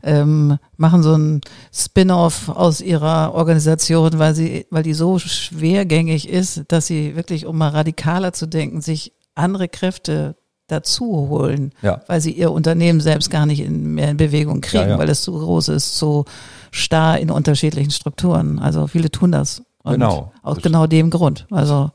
[0.04, 1.42] ähm, machen so ein
[1.74, 7.58] Spin-off aus ihrer Organisation, weil sie, weil die so schwergängig ist, dass sie wirklich, um
[7.58, 10.36] mal radikaler zu denken, sich andere Kräfte
[10.68, 12.02] dazu holen, Ja.
[12.08, 14.98] weil sie ihr Unternehmen selbst gar nicht in, mehr in Bewegung kriegen, Ja, ja.
[14.98, 16.26] weil es zu groß ist, zu
[16.72, 18.60] starr in unterschiedlichen Strukturen.
[18.60, 19.64] Also viele tun das.
[19.86, 20.32] Genau.
[20.42, 21.46] Aus Das- genau dem Grund.
[21.52, 21.92] Also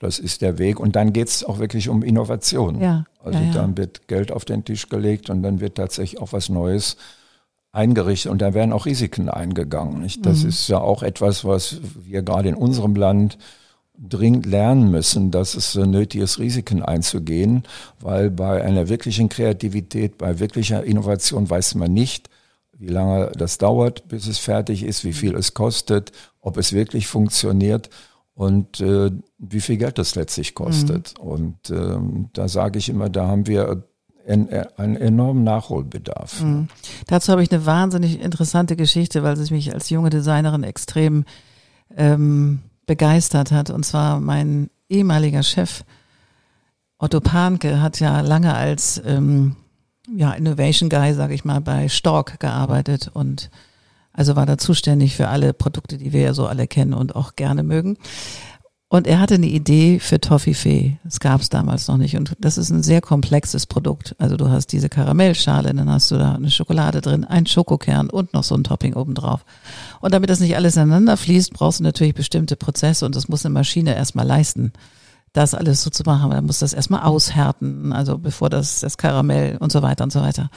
[0.00, 0.78] Das ist der Weg.
[0.80, 2.80] Und dann geht's auch wirklich um Innovation.
[2.80, 3.52] Ja, Also ja, ja.
[3.52, 6.96] dann wird Geld auf den Tisch gelegt und dann wird tatsächlich auch was Neues
[7.72, 10.00] eingerichtet und da werden auch Risiken eingegangen.
[10.00, 10.24] Nicht?
[10.24, 10.48] Das Mhm.
[10.48, 13.36] ist ja auch etwas, was wir gerade in unserem Land
[13.98, 17.64] dringend lernen müssen, dass es so nötig ist, Risiken einzugehen,
[18.00, 22.28] weil bei einer wirklichen Kreativität, bei wirklicher Innovation weiß man nicht,
[22.78, 27.06] wie lange das dauert, bis es fertig ist, wie viel es kostet, ob es wirklich
[27.06, 27.88] funktioniert
[28.36, 31.18] und äh, wie viel Geld das letztlich kostet.
[31.18, 33.84] Und ähm, da sage ich immer, da haben wir
[34.26, 36.42] en, einen enormen Nachholbedarf.
[36.42, 36.68] Mhm.
[37.06, 41.24] Dazu habe ich eine wahnsinnig interessante Geschichte, weil es mich als junge Designerin extrem
[41.96, 43.70] ähm, begeistert hat.
[43.70, 45.82] Und zwar mein ehemaliger Chef
[46.98, 49.56] Otto Panke hat ja lange als ähm,
[50.14, 53.50] ja, Innovation Guy, sage ich mal, bei Stork gearbeitet und
[54.16, 57.36] also war da zuständig für alle Produkte, die wir ja so alle kennen und auch
[57.36, 57.98] gerne mögen.
[58.88, 60.98] Und er hatte eine Idee für Toffifee.
[61.02, 62.16] Das gab es damals noch nicht.
[62.16, 64.14] Und das ist ein sehr komplexes Produkt.
[64.18, 68.32] Also du hast diese Karamellschale, dann hast du da eine Schokolade drin, einen Schokokern und
[68.32, 69.44] noch so ein Topping obendrauf.
[70.00, 73.44] Und damit das nicht alles ineinander fließt, brauchst du natürlich bestimmte Prozesse und das muss
[73.44, 74.72] eine Maschine erstmal leisten,
[75.32, 76.30] das alles so zu machen.
[76.30, 80.20] Man muss das erstmal aushärten, also bevor das, das Karamell und so weiter und so
[80.20, 80.48] weiter.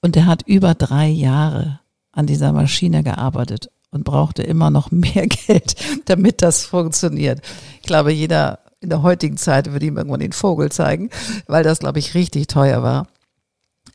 [0.00, 1.78] Und der hat über drei Jahre
[2.12, 5.74] an dieser Maschine gearbeitet und brauchte immer noch mehr Geld,
[6.06, 7.40] damit das funktioniert.
[7.80, 11.10] Ich glaube, jeder in der heutigen Zeit würde ihm irgendwann den Vogel zeigen,
[11.46, 13.06] weil das, glaube ich, richtig teuer war.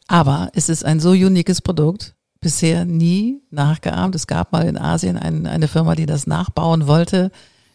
[0.08, 4.16] Aber es ist ein so uniques Produkt, bisher nie nachgeahmt.
[4.16, 7.32] Es gab mal in Asien ein, eine Firma, die das nachbauen wollte.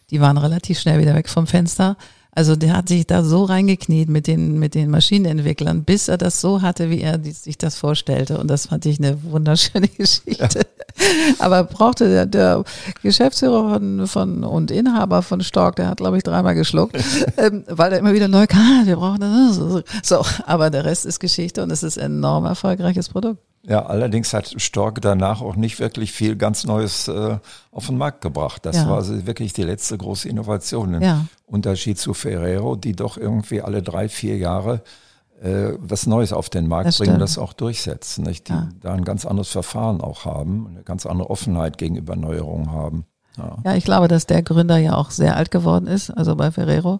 [0.09, 1.97] Die waren relativ schnell wieder weg vom Fenster.
[2.35, 6.41] Also der hat sich da so reingekniet mit den, mit den Maschinenentwicklern, bis er das
[6.41, 8.39] so hatte, wie er sich das vorstellte.
[8.39, 10.61] Und das fand ich eine wunderschöne Geschichte.
[11.39, 12.63] Aber brauchte der, der
[13.01, 16.97] Geschäftsführer von, von und Inhaber von Stork, der hat, glaube ich, dreimal geschluckt,
[17.37, 19.83] ähm, weil er immer wieder neu kam, wir brauchen das.
[20.03, 23.39] So, aber der Rest ist Geschichte und es ist ein enorm erfolgreiches Produkt.
[23.65, 27.37] Ja, allerdings hat Stork danach auch nicht wirklich viel ganz Neues äh,
[27.71, 28.65] auf den Markt gebracht.
[28.65, 28.89] Das Ja.
[28.89, 30.95] war wirklich die letzte große Innovation.
[30.95, 31.25] Im Ja.
[31.45, 34.81] Unterschied zu Ferrero, die doch irgendwie alle drei, vier Jahre
[35.41, 37.21] äh, was Neues auf den Markt Das bringen, stimmt.
[37.21, 38.23] das auch durchsetzen.
[38.23, 38.47] Nicht?
[38.47, 38.69] Die Ja.
[38.81, 43.05] da ein ganz anderes Verfahren auch haben, eine ganz andere Offenheit gegenüber Neuerungen haben.
[43.37, 43.57] Ja.
[43.65, 46.99] Ja, ich glaube, dass der Gründer ja auch sehr alt geworden ist, also bei Ferrero.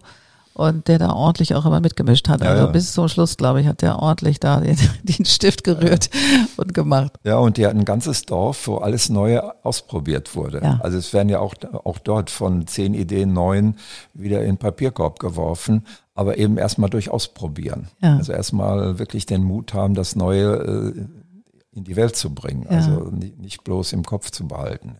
[0.56, 2.40] Und der da ordentlich auch immer mitgemischt hat.
[2.40, 2.70] Ja, Also ja.
[2.70, 6.10] bis zum Schluss, glaube ich, hat der ordentlich da den, den Stift gerührt
[6.56, 7.12] und gemacht.
[7.24, 10.60] Ja, und die hat ein ganzes Dorf, wo alles Neue ausprobiert wurde.
[10.62, 10.78] Ja.
[10.80, 13.74] Also es werden ja auch, auch dort von zehn Ideen neun
[14.14, 15.84] wieder in den Papierkorb geworfen,
[16.14, 17.88] aber eben erstmal durch Ausprobieren.
[18.00, 18.16] Ja.
[18.16, 21.04] Also erstmal wirklich den Mut haben, das Neue äh,
[21.76, 22.62] in die Welt zu bringen.
[22.70, 22.76] Ja.
[22.76, 24.94] Also ni- nicht bloß im Kopf zu behalten.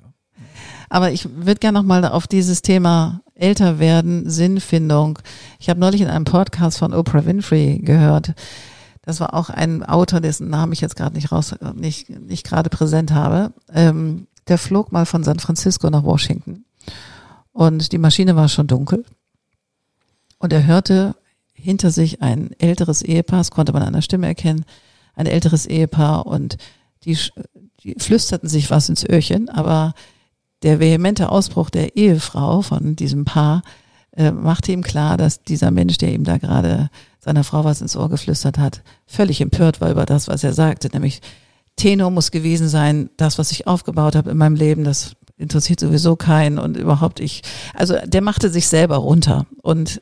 [0.88, 5.18] Aber ich würde gerne nochmal auf dieses Thema älter werden, Sinnfindung.
[5.58, 8.34] Ich habe neulich in einem Podcast von Oprah Winfrey gehört.
[9.02, 12.70] Das war auch ein Autor, dessen Namen ich jetzt gerade nicht raus, nicht, nicht gerade
[12.70, 13.52] präsent habe.
[13.72, 16.64] Ähm, der flog mal von San Francisco nach Washington.
[17.52, 19.04] Und die Maschine war schon dunkel.
[20.38, 21.14] Und er hörte
[21.52, 24.64] hinter sich ein älteres Ehepaar, das konnte man an der Stimme erkennen,
[25.14, 26.58] ein älteres Ehepaar und
[27.04, 27.16] die,
[27.82, 29.94] die flüsterten sich was ins Öhrchen, aber
[30.64, 33.62] der vehemente Ausbruch der Ehefrau von diesem Paar
[34.16, 36.90] äh, machte ihm klar, dass dieser Mensch, der ihm da gerade
[37.20, 40.88] seiner Frau was ins Ohr geflüstert hat, völlig empört war über das, was er sagte,
[40.92, 41.20] nämlich
[41.76, 46.16] Tenor muss gewesen sein, das, was ich aufgebaut habe in meinem Leben, das interessiert sowieso
[46.16, 47.42] keinen und überhaupt ich,
[47.74, 49.46] also der machte sich selber runter.
[49.62, 50.00] Und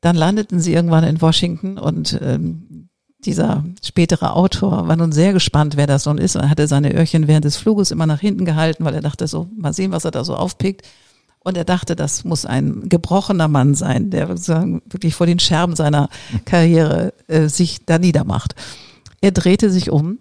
[0.00, 2.87] dann landeten sie irgendwann in Washington und ähm,
[3.24, 7.26] dieser spätere Autor war nun sehr gespannt, wer das nun ist er hatte seine Öhrchen
[7.26, 10.12] während des Fluges immer nach hinten gehalten, weil er dachte so, mal sehen, was er
[10.12, 10.86] da so aufpickt.
[11.40, 15.76] Und er dachte, das muss ein gebrochener Mann sein, der sozusagen wirklich vor den Scherben
[15.76, 16.08] seiner
[16.44, 18.54] Karriere äh, sich da niedermacht.
[19.20, 20.18] Er drehte sich um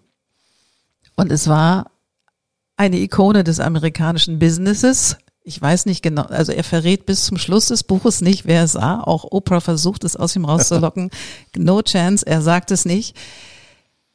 [1.15, 1.91] und es war
[2.77, 5.17] eine Ikone des amerikanischen Businesses.
[5.47, 8.73] Ich weiß nicht genau, also er verrät bis zum Schluss des Buches nicht, wer es
[8.73, 8.99] sah.
[8.99, 11.09] Auch Oprah versucht es aus ihm rauszulocken.
[11.55, 13.15] No chance, er sagt es nicht.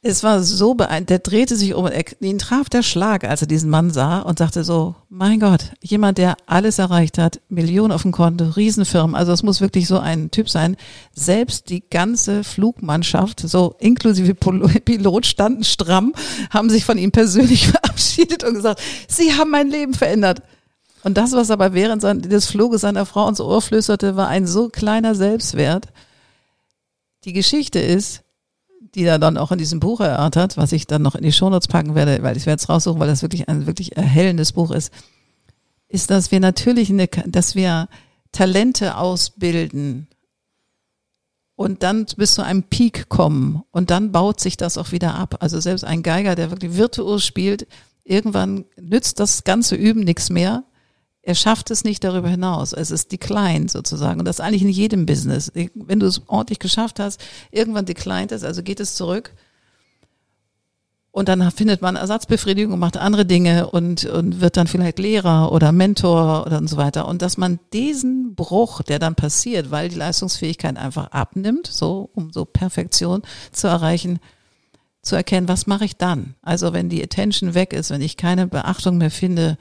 [0.03, 3.47] Es war so beeindruckend, der drehte sich um, er, ihn traf der Schlag, als er
[3.47, 8.03] diesen Mann sah und sagte so, mein Gott, jemand, der alles erreicht hat, Millionen auf
[8.03, 10.77] dem Konto, Riesenfirmen, also es muss wirklich so ein Typ sein.
[11.15, 16.13] Selbst die ganze Flugmannschaft, so inklusive Pol- Pilot, standen stramm,
[16.51, 20.43] haben sich von ihm persönlich verabschiedet und gesagt, Sie haben mein Leben verändert.
[21.03, 24.47] Und das, was aber während sein, des Fluges seiner Frau ins Ohr flüsterte, war ein
[24.47, 25.87] so kleiner Selbstwert,
[27.25, 28.23] die Geschichte ist,
[28.95, 31.67] die er dann auch in diesem Buch erörtert, was ich dann noch in die Shownotes
[31.67, 34.93] packen werde, weil ich werde es raussuchen, weil das wirklich ein wirklich erhellendes Buch ist,
[35.87, 37.87] ist, dass wir natürlich eine, dass wir
[38.31, 40.07] Talente ausbilden
[41.55, 45.37] und dann bis zu einem Peak kommen und dann baut sich das auch wieder ab.
[45.39, 47.67] Also selbst ein Geiger, der wirklich virtuos spielt,
[48.03, 50.63] irgendwann nützt das ganze Üben nichts mehr.
[51.25, 52.73] Er schafft es nicht darüber hinaus.
[52.73, 54.19] Es ist declined sozusagen.
[54.19, 55.51] Und das eigentlich in jedem Business.
[55.73, 59.33] Wenn du es ordentlich geschafft hast, irgendwann declined es, also geht es zurück.
[61.11, 65.51] Und dann findet man Ersatzbefriedigung und macht andere Dinge und, und wird dann vielleicht Lehrer
[65.53, 67.07] oder Mentor oder und so weiter.
[67.07, 72.33] Und dass man diesen Bruch, der dann passiert, weil die Leistungsfähigkeit einfach abnimmt, so um
[72.33, 73.21] so Perfektion
[73.53, 74.19] zu erreichen,
[75.03, 76.35] zu erkennen, was mache ich dann?
[76.41, 79.57] Also wenn die Attention weg ist, wenn ich keine Beachtung mehr finde,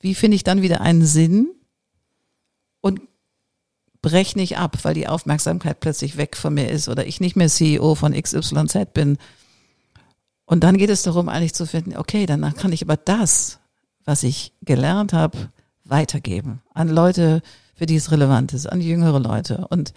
[0.00, 1.48] wie finde ich dann wieder einen Sinn
[2.80, 3.00] und
[4.02, 7.48] brech nicht ab, weil die Aufmerksamkeit plötzlich weg von mir ist oder ich nicht mehr
[7.48, 9.18] CEO von XYZ bin,
[10.46, 13.58] und dann geht es darum, eigentlich zu finden, okay, danach kann ich aber das,
[14.04, 15.50] was ich gelernt habe,
[15.84, 17.42] weitergeben an Leute,
[17.74, 19.66] für die es relevant ist, an jüngere Leute.
[19.68, 19.92] Und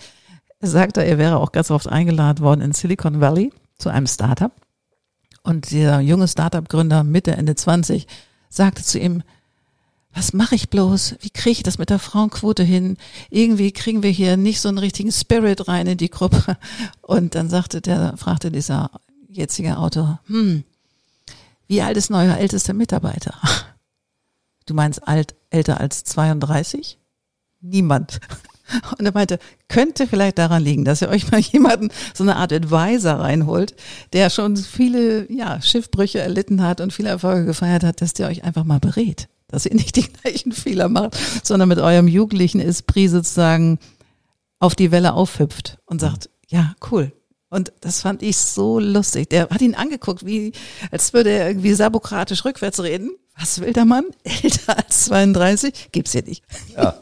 [0.59, 4.51] er sagte, er wäre auch ganz oft eingeladen worden in Silicon Valley zu einem Startup.
[5.43, 8.07] Und der junge Startup-Gründer Mitte, Ende 20
[8.49, 9.23] sagte zu ihm,
[10.19, 11.15] was mache ich bloß?
[11.21, 12.97] Wie kriege ich das mit der Frauenquote hin?
[13.29, 16.57] Irgendwie kriegen wir hier nicht so einen richtigen Spirit rein in die Gruppe.
[17.01, 18.91] Und dann sagte der, fragte dieser
[19.29, 20.65] jetziger Autor, hm,
[21.67, 23.33] wie alt ist neuer ältester Mitarbeiter?
[24.65, 26.99] Du meinst alt, älter als 32?
[27.59, 28.19] Niemand.
[28.99, 32.53] Und er meinte, könnte vielleicht daran liegen, dass ihr euch mal jemanden, so eine Art
[32.53, 33.73] Advisor reinholt,
[34.13, 38.43] der schon viele ja, Schiffbrüche erlitten hat und viele Erfolge gefeiert hat, dass der euch
[38.43, 39.27] einfach mal berät.
[39.49, 43.79] Dass ihr nicht die gleichen Fehler macht, sondern mit eurem jugendlichen Esprit sozusagen
[44.59, 47.11] auf die Welle aufhüpft und sagt, ja, cool,
[47.49, 49.29] und das fand ich so lustig.
[49.29, 50.53] Der hat ihn angeguckt, wie,
[50.91, 53.11] als würde er irgendwie sabokratisch rückwärts reden.
[53.37, 54.05] Was will der Mann?
[54.23, 55.89] Älter als 32?
[55.91, 56.43] Gibt's hier nicht.
[56.75, 56.95] Ja.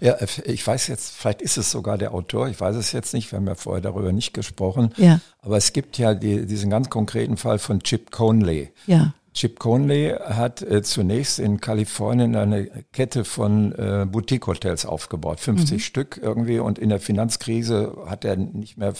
[0.00, 3.30] Ja, ich weiß jetzt, vielleicht ist es sogar der Autor, ich weiß es jetzt nicht,
[3.30, 4.92] wir haben ja vorher darüber nicht gesprochen.
[4.96, 5.20] Ja.
[5.40, 8.72] Aber es gibt ja die, diesen ganz konkreten Fall von Chip Conley.
[8.86, 9.14] Ja.
[9.34, 15.78] Chip Conley hat äh, zunächst in Kalifornien eine Kette von äh, Boutique-Hotels aufgebaut, 50 mhm.
[15.80, 16.60] Stück irgendwie.
[16.60, 18.94] Und in der Finanzkrise hat er nicht mehr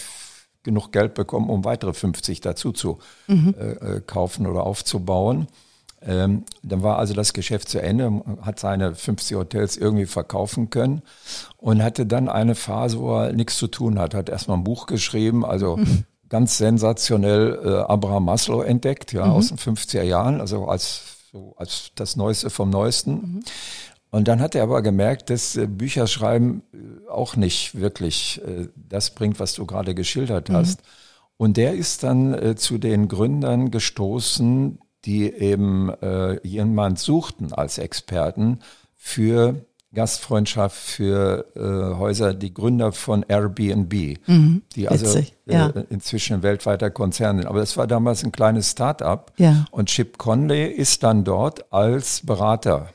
[0.64, 3.54] genug Geld bekommen, um weitere 50 dazu zu mhm.
[3.58, 5.46] äh, kaufen oder aufzubauen.
[6.02, 11.02] Ähm, dann war also das Geschäft zu Ende, hat seine 50 Hotels irgendwie verkaufen können
[11.58, 14.14] und hatte dann eine Phase, wo er nichts zu tun hat.
[14.14, 16.04] Hat erstmal ein Buch geschrieben, also mhm.
[16.28, 19.32] Ganz sensationell äh, Abraham Maslow entdeckt, ja, mhm.
[19.32, 23.12] aus den 50er Jahren, also als, so als das Neueste vom Neuesten.
[23.12, 23.44] Mhm.
[24.14, 29.10] Und dann hat er aber gemerkt, dass äh, Bücherschreiben äh, auch nicht wirklich äh, das
[29.10, 30.54] bringt, was du gerade geschildert mhm.
[30.54, 30.80] hast.
[30.82, 30.86] Mhm.
[31.36, 35.90] Und der ist dann zu den Gründern gestoßen, die eben
[36.44, 38.60] jemand suchten als Experten
[38.94, 39.56] für
[39.94, 45.68] Gastfreundschaft für äh, Häuser, die Gründer von Airbnb, mhm, die also witzig, ja.
[45.68, 47.46] äh, inzwischen weltweiter Konzern sind.
[47.46, 49.64] Aber das war damals ein kleines Start-up ja.
[49.70, 52.88] und Chip Conley ist dann dort als Berater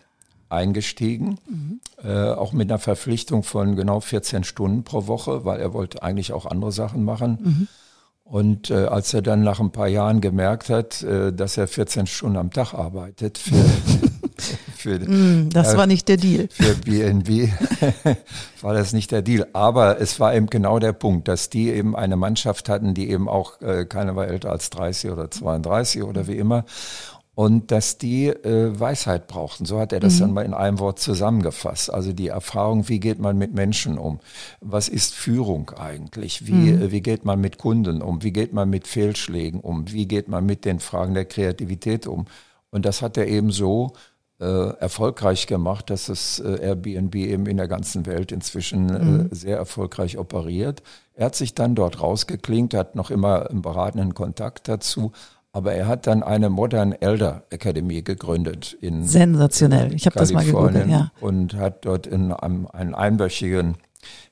[0.50, 1.80] eingestiegen, mhm.
[2.04, 6.34] äh, auch mit einer Verpflichtung von genau 14 Stunden pro Woche, weil er wollte eigentlich
[6.34, 7.38] auch andere Sachen machen.
[7.41, 7.68] Mhm.
[8.24, 12.06] Und äh, als er dann nach ein paar Jahren gemerkt hat, äh, dass er 14
[12.06, 13.56] Stunden am Tag arbeitet für,
[14.80, 16.47] für mm, das äh, war nicht der Deal.
[16.51, 17.49] Für BNB
[18.61, 19.47] war das nicht der Deal.
[19.53, 23.27] Aber es war eben genau der Punkt, dass die eben eine Mannschaft hatten, die eben
[23.27, 26.65] auch, äh, keiner war älter als 30 oder 32 oder wie immer
[27.39, 29.63] und dass die äh, Weisheit brauchten.
[29.63, 30.19] So hat er das mhm.
[30.19, 31.89] dann mal in einem Wort zusammengefasst.
[31.89, 34.19] Also die Erfahrung, wie geht man mit Menschen um?
[34.59, 36.47] Was ist Führung eigentlich?
[36.47, 36.82] Wie, mhm.
[36.82, 38.23] äh, wie geht man mit Kunden um?
[38.23, 39.89] Wie geht man mit Fehlschlägen um?
[39.89, 42.25] Wie geht man mit den Fragen der Kreativität um?
[42.71, 43.93] Und das hat er eben so
[44.45, 49.29] erfolgreich gemacht, dass das äh, Airbnb eben in der ganzen Welt inzwischen äh, mhm.
[49.31, 50.81] sehr erfolgreich operiert.
[51.13, 55.11] Er hat sich dann dort rausgeklingt, hat noch immer einen beratenden Kontakt dazu,
[55.51, 59.93] aber er hat dann eine Modern Elder Academy gegründet in Sensationell.
[59.93, 61.11] Ich habe das mal gegoogelt, ja.
[61.19, 63.75] Und hat dort in einem, einen einwöchigen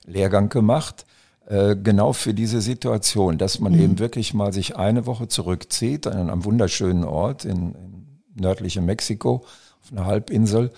[0.06, 1.06] Lehrgang gemacht,
[1.48, 3.82] äh, genau für diese Situation, dass man mhm.
[3.82, 9.44] eben wirklich mal sich eine Woche zurückzieht an einem wunderschönen Ort in, in nördlichem Mexiko
[9.88, 10.72] auf einer Halbinsel.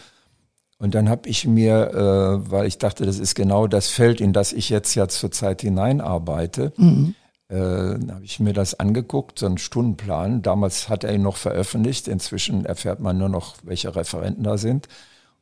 [0.77, 4.31] Und dann habe ich mir, äh, weil ich dachte, das ist genau das Feld, in
[4.31, 7.15] das ich jetzt ja zurzeit hineinarbeite, mhm
[7.49, 10.41] äh, habe ich mir das angeguckt, so einen Stundenplan.
[10.41, 14.87] Damals hat er ihn noch veröffentlicht, inzwischen erfährt man nur noch, welche Referenten da sind.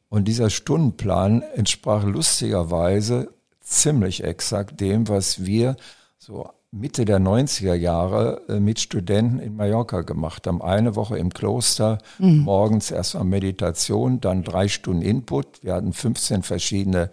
[0.09, 5.75] Und dieser Stundenplan entsprach lustigerweise ziemlich exakt dem, was wir
[6.17, 10.61] so Mitte der 90er Jahre äh, mit Studenten in Mallorca gemacht haben.
[10.61, 12.39] Eine Woche im Kloster, mhm.
[12.39, 15.63] morgens erstmal Meditation, dann drei Stunden Input.
[15.63, 17.09] Wir hatten 15 verschiedene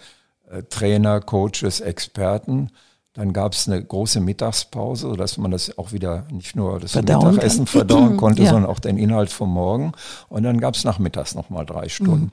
[0.50, 2.70] äh, Trainer, Coaches, Experten.
[3.12, 7.34] Dann gab es eine große Mittagspause, sodass man das auch wieder nicht nur das verdauen
[7.34, 7.66] Mittagessen kann.
[7.72, 8.50] verdauen konnte, ja.
[8.50, 9.92] sondern auch den Inhalt vom Morgen.
[10.28, 12.24] Und dann gab es nachmittags nochmal drei Stunden.
[12.24, 12.30] Mhm.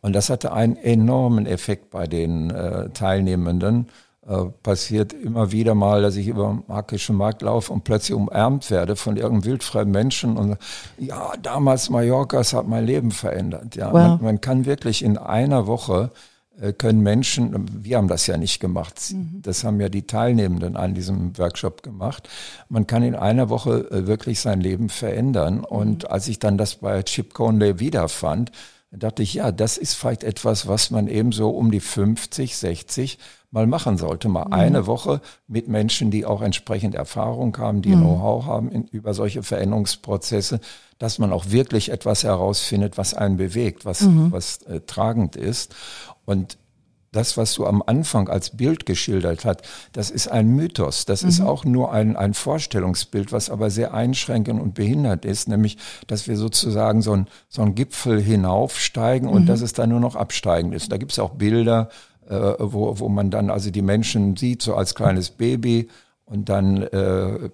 [0.00, 3.88] Und das hatte einen enormen Effekt bei den äh, Teilnehmenden.
[4.28, 8.72] Äh, passiert immer wieder mal, dass ich über den Markischen Markt laufe und plötzlich umarmt
[8.72, 10.56] werde von irgendeinem wildfreien Menschen und
[10.98, 13.76] ja, damals Mallorca, es hat mein Leben verändert.
[13.76, 13.92] Ja, wow.
[13.92, 16.10] man, man kann wirklich in einer Woche
[16.60, 19.42] äh, können Menschen, wir haben das ja nicht gemacht, mhm.
[19.42, 22.28] das haben ja die Teilnehmenden an diesem Workshop gemacht.
[22.68, 25.60] Man kann in einer Woche äh, wirklich sein Leben verändern.
[25.60, 26.10] Und mhm.
[26.10, 28.50] als ich dann das bei Chip Conley wiederfand,
[28.90, 33.18] dachte ich, ja, das ist vielleicht etwas, was man eben so um die 50, 60
[33.56, 34.28] mal machen sollte.
[34.28, 34.52] Mal mhm.
[34.52, 38.02] eine Woche mit Menschen, die auch entsprechend Erfahrung haben, die mhm.
[38.02, 40.60] Know-how haben in, über solche Veränderungsprozesse,
[40.98, 44.30] dass man auch wirklich etwas herausfindet, was einen bewegt, was, mhm.
[44.30, 45.74] was äh, tragend ist.
[46.26, 46.58] Und
[47.12, 51.06] das, was du am Anfang als Bild geschildert hast, das ist ein Mythos.
[51.06, 51.28] Das mhm.
[51.30, 56.28] ist auch nur ein, ein Vorstellungsbild, was aber sehr einschränkend und behindert ist, nämlich, dass
[56.28, 59.46] wir sozusagen so ein, so Gipfel hinaufsteigen und mhm.
[59.46, 60.92] dass es dann nur noch absteigend ist.
[60.92, 61.88] Da gibt es auch Bilder,
[62.28, 65.88] äh, wo, wo man dann also die Menschen sieht, so als kleines Baby
[66.24, 67.50] und dann äh,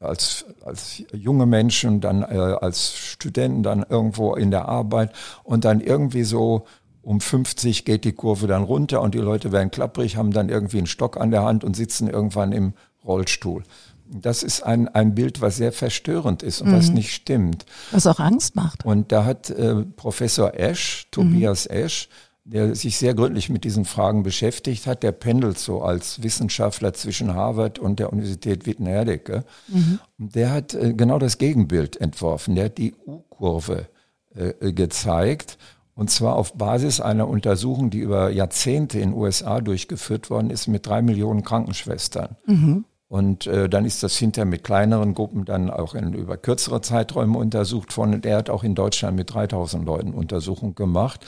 [0.00, 5.12] als, als junge Menschen, dann äh, als Studenten, dann irgendwo in der Arbeit
[5.44, 6.64] und dann irgendwie so
[7.02, 10.78] um 50 geht die Kurve dann runter und die Leute werden klapprig, haben dann irgendwie
[10.78, 12.72] einen Stock an der Hand und sitzen irgendwann im
[13.04, 13.62] Rollstuhl.
[14.06, 16.76] Das ist ein, ein Bild, was sehr verstörend ist und mhm.
[16.76, 17.66] was nicht stimmt.
[17.90, 18.84] Was auch Angst macht.
[18.84, 21.76] Und da hat äh, Professor Esch, Tobias mhm.
[21.76, 22.08] Esch,
[22.44, 27.34] der sich sehr gründlich mit diesen Fragen beschäftigt hat, der pendelt so als Wissenschaftler zwischen
[27.34, 29.44] Harvard und der Universität Wittenherdecke.
[29.68, 29.98] Mhm.
[30.18, 32.54] Der hat äh, genau das Gegenbild entworfen.
[32.54, 33.88] Der hat die U-Kurve
[34.34, 35.58] äh, gezeigt
[35.94, 40.66] und zwar auf Basis einer Untersuchung, die über Jahrzehnte in den USA durchgeführt worden ist
[40.66, 42.36] mit drei Millionen Krankenschwestern.
[42.46, 42.84] Mhm.
[43.06, 47.38] Und äh, dann ist das hinterher mit kleineren Gruppen dann auch in, über kürzere Zeiträume
[47.38, 48.14] untersucht worden.
[48.14, 51.24] Und er hat auch in Deutschland mit 3000 Leuten Untersuchungen gemacht.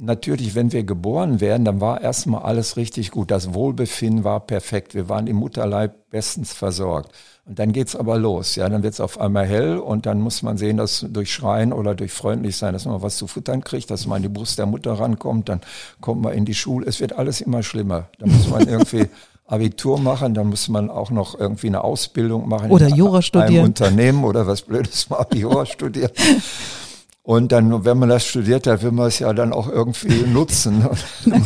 [0.00, 3.32] Natürlich, wenn wir geboren werden, dann war erstmal alles richtig gut.
[3.32, 4.94] Das Wohlbefinden war perfekt.
[4.94, 7.10] Wir waren im Mutterleib bestens versorgt.
[7.44, 8.54] Und dann geht's aber los.
[8.54, 11.96] Ja, dann wird's auf einmal hell und dann muss man sehen, dass durch Schreien oder
[11.96, 14.66] durch freundlich sein, dass man was zu futtern kriegt, dass man an die Brust der
[14.66, 15.62] Mutter rankommt, dann
[16.00, 16.86] kommt man in die Schule.
[16.86, 18.08] Es wird alles immer schlimmer.
[18.18, 19.06] Dann muss man irgendwie
[19.46, 22.70] Abitur machen, dann muss man auch noch irgendwie eine Ausbildung machen.
[22.70, 23.54] Oder Jura studieren.
[23.54, 26.12] Einem Unternehmen oder was Blödes mal Jura studieren.
[27.28, 30.86] Und dann, wenn man das studiert hat, will man es ja dann auch irgendwie nutzen
[30.86, 31.44] und,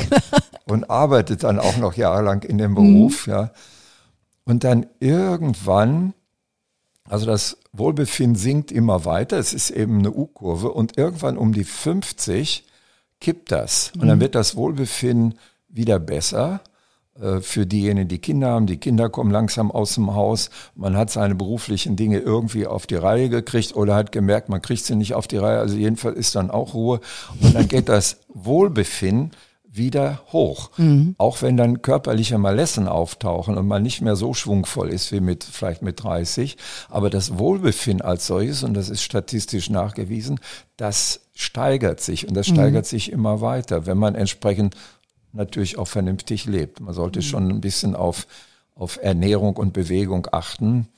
[0.65, 3.33] und arbeitet dann auch noch jahrelang in dem Beruf, mhm.
[3.33, 3.51] ja.
[4.45, 6.15] Und dann irgendwann,
[7.09, 11.65] also das Wohlbefinden sinkt immer weiter, es ist eben eine U-Kurve und irgendwann um die
[11.65, 12.65] 50
[13.21, 14.23] kippt das und dann mhm.
[14.23, 15.37] wird das Wohlbefinden
[15.69, 16.61] wieder besser
[17.41, 18.67] für diejenigen, die Kinder haben.
[18.67, 20.49] Die Kinder kommen langsam aus dem Haus.
[20.75, 24.85] Man hat seine beruflichen Dinge irgendwie auf die Reihe gekriegt oder hat gemerkt, man kriegt
[24.85, 25.59] sie nicht auf die Reihe.
[25.59, 27.01] Also jedenfalls ist dann auch Ruhe.
[27.41, 29.33] Und dann geht das Wohlbefinden
[29.73, 30.71] wieder hoch.
[30.77, 31.15] Mhm.
[31.17, 35.45] Auch wenn dann körperliche Malessen auftauchen und man nicht mehr so schwungvoll ist wie mit,
[35.45, 36.59] vielleicht mit 30.
[36.91, 40.41] Aber das Wohlbefinden als solches, und das ist statistisch nachgewiesen,
[40.77, 42.55] das steigert sich und das mhm.
[42.55, 44.77] steigert sich immer weiter, wenn man entsprechend
[45.33, 46.81] natürlich auch vernünftig lebt.
[46.81, 47.23] Man sollte mhm.
[47.25, 48.27] schon ein bisschen auf,
[48.75, 50.89] auf Ernährung und Bewegung achten.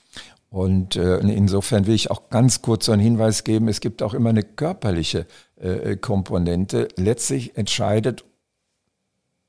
[0.51, 4.15] Und äh, insofern will ich auch ganz kurz so einen Hinweis geben, es gibt auch
[4.15, 5.27] immer eine körperliche
[5.57, 6.89] äh, Komponente.
[6.97, 8.25] Letztlich entscheidet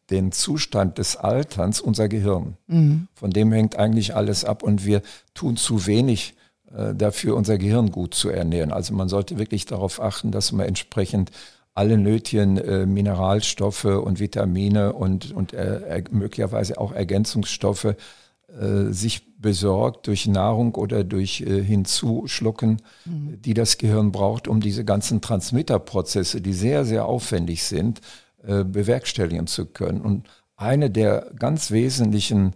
[0.09, 2.57] den Zustand des Alterns unser Gehirn.
[2.67, 3.07] Mhm.
[3.13, 5.01] Von dem hängt eigentlich alles ab und wir
[5.33, 6.36] tun zu wenig
[6.75, 8.71] äh, dafür, unser Gehirn gut zu ernähren.
[8.71, 11.31] Also man sollte wirklich darauf achten, dass man entsprechend
[11.76, 17.95] alle nötigen äh, Mineralstoffe und Vitamine und, und äh, möglicherweise auch Ergänzungsstoffe äh,
[18.89, 23.41] sich besorgt durch Nahrung oder durch äh, Hinzuschlucken, mhm.
[23.41, 27.99] die das Gehirn braucht, um diese ganzen Transmitterprozesse, die sehr, sehr aufwendig sind,
[28.47, 29.99] äh, bewerkstelligen zu können.
[30.01, 32.53] Und eine der ganz wesentlichen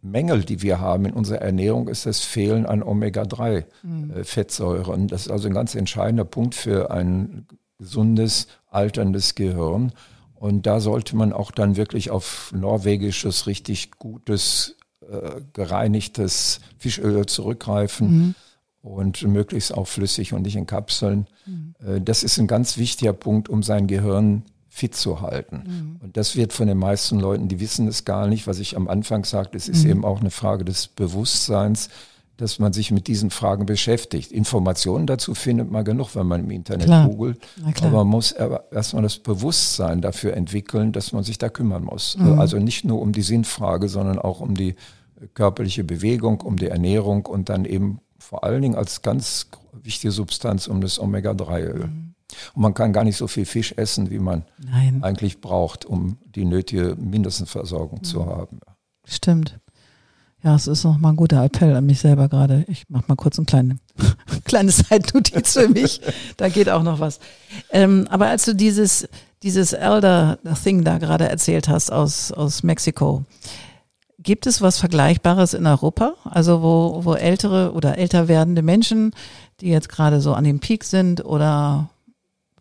[0.00, 5.02] Mängel, die wir haben in unserer Ernährung, ist das Fehlen an Omega-3-Fettsäuren.
[5.02, 5.08] Mhm.
[5.08, 7.48] Das ist also ein ganz entscheidender Punkt für ein
[7.78, 9.92] gesundes, alterndes Gehirn.
[10.34, 18.10] Und da sollte man auch dann wirklich auf norwegisches, richtig gutes, äh, gereinigtes Fischöl zurückgreifen.
[18.10, 18.34] Mhm.
[18.80, 21.26] Und möglichst auch flüssig und nicht in Kapseln.
[21.44, 21.74] Mhm.
[21.84, 25.64] Äh, das ist ein ganz wichtiger Punkt, um sein Gehirn fit zu halten.
[25.66, 25.96] Mhm.
[26.00, 28.86] Und das wird von den meisten Leuten, die wissen es gar nicht, was ich am
[28.86, 29.90] Anfang sagte, es ist mhm.
[29.90, 31.88] eben auch eine Frage des Bewusstseins,
[32.38, 34.30] dass man sich mit diesen Fragen beschäftigt.
[34.30, 37.08] Informationen dazu findet man genug, wenn man im Internet klar.
[37.08, 37.40] googelt.
[37.82, 42.16] Aber man muss erstmal das Bewusstsein dafür entwickeln, dass man sich da kümmern muss.
[42.16, 42.38] Mhm.
[42.38, 44.76] Also nicht nur um die Sinnfrage, sondern auch um die
[45.34, 50.68] körperliche Bewegung, um die Ernährung und dann eben vor allen Dingen als ganz wichtige Substanz
[50.68, 51.88] um das Omega-3-Öl.
[51.88, 52.14] Mhm.
[52.54, 55.02] Und man kann gar nicht so viel Fisch essen, wie man Nein.
[55.02, 58.04] eigentlich braucht, um die nötige Mindestversorgung mhm.
[58.04, 58.60] zu haben.
[59.04, 59.58] Stimmt.
[60.48, 62.64] Ja, es ist nochmal ein guter Appell an mich selber gerade.
[62.68, 63.76] Ich mache mal kurz ein kleine,
[64.46, 66.00] kleine Zeitnotiz für mich.
[66.38, 67.20] Da geht auch noch was.
[67.70, 69.06] Ähm, aber als du dieses,
[69.42, 73.26] dieses Elder-Thing da gerade erzählt hast aus, aus Mexiko,
[74.20, 76.14] gibt es was Vergleichbares in Europa?
[76.24, 79.12] Also wo, wo ältere oder älter werdende Menschen,
[79.60, 81.90] die jetzt gerade so an dem Peak sind oder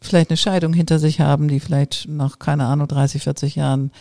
[0.02, 3.92] vielleicht eine Scheidung hinter sich haben, die vielleicht nach, keine Ahnung, 30, 40 Jahren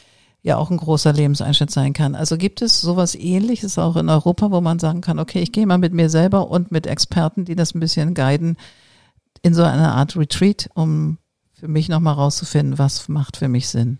[0.46, 2.14] ja auch ein großer Lebenseinschnitt sein kann.
[2.14, 5.66] Also gibt es sowas ähnliches auch in Europa, wo man sagen kann, okay, ich gehe
[5.66, 8.56] mal mit mir selber und mit Experten, die das ein bisschen guiden,
[9.42, 11.18] in so eine Art Retreat, um
[11.52, 13.98] für mich nochmal rauszufinden, was macht für mich Sinn.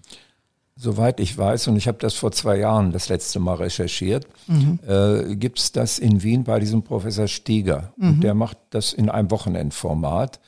[0.77, 4.79] Soweit ich weiß, und ich habe das vor zwei Jahren das letzte Mal recherchiert, mhm.
[4.87, 7.93] äh, gibt es das in Wien bei diesem Professor Stieger.
[7.97, 8.09] Mhm.
[8.09, 10.39] Und der macht das in einem Wochenendformat.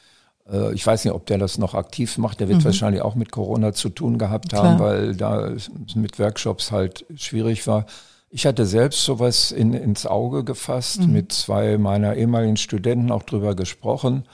[0.50, 2.40] Äh, ich weiß nicht, ob der das noch aktiv macht.
[2.40, 2.64] Der wird mhm.
[2.64, 4.64] wahrscheinlich auch mit Corona zu tun gehabt Klar.
[4.64, 5.52] haben, weil da
[5.94, 7.86] mit Workshops halt schwierig war.
[8.30, 11.12] Ich hatte selbst sowas in, ins Auge gefasst, mhm.
[11.12, 14.24] mit zwei meiner ehemaligen Studenten auch drüber gesprochen,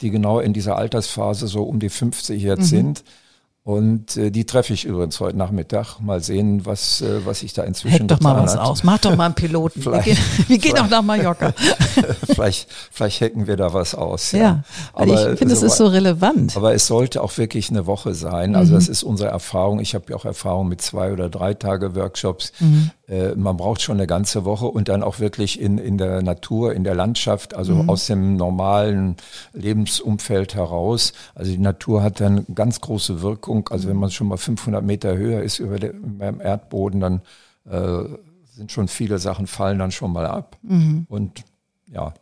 [0.00, 2.64] die genau in dieser Altersphase so um die 50 jetzt mhm.
[2.64, 3.04] sind.
[3.62, 6.00] Und äh, die treffe ich übrigens heute Nachmittag.
[6.00, 8.60] Mal sehen, was, äh, was ich da inzwischen Heck doch mal was hat.
[8.60, 8.84] aus.
[8.84, 9.84] Mach doch mal einen Piloten.
[9.84, 10.16] wir gehen,
[10.48, 11.52] wir gehen auch nach Mallorca.
[12.26, 14.32] vielleicht, vielleicht hacken wir da was aus.
[14.32, 16.56] Ja, ja aber ich finde, es so, ist so relevant.
[16.56, 18.56] Aber es sollte auch wirklich eine Woche sein.
[18.56, 18.76] Also mhm.
[18.76, 19.80] das ist unsere Erfahrung.
[19.80, 22.52] Ich habe ja auch Erfahrung mit zwei oder drei Tage Workshops.
[22.60, 22.90] Mhm.
[23.10, 26.74] Äh, man braucht schon eine ganze Woche und dann auch wirklich in, in der Natur,
[26.74, 27.90] in der Landschaft, also mhm.
[27.90, 29.16] aus dem normalen
[29.52, 31.12] Lebensumfeld heraus.
[31.34, 33.68] Also die Natur hat dann ganz große Wirkung.
[33.68, 37.22] Also wenn man schon mal 500 Meter höher ist über dem Erdboden, dann
[37.68, 38.04] äh,
[38.44, 40.56] sind schon viele Sachen fallen dann schon mal ab.
[40.62, 41.06] Mhm.
[41.08, 41.42] Und
[41.88, 42.14] ja,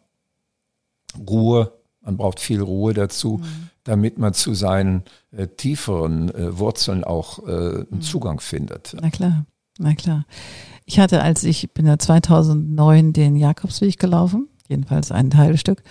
[1.29, 3.69] Ruhe, man braucht viel Ruhe dazu, mhm.
[3.85, 8.01] damit man zu seinen äh, tieferen äh, Wurzeln auch äh, einen mhm.
[8.01, 8.97] Zugang findet.
[8.99, 9.45] Na klar,
[9.79, 10.27] na klar.
[10.85, 15.83] Ich hatte, als ich bin ja 2009 den Jakobsweg gelaufen, jedenfalls ein Teilstück.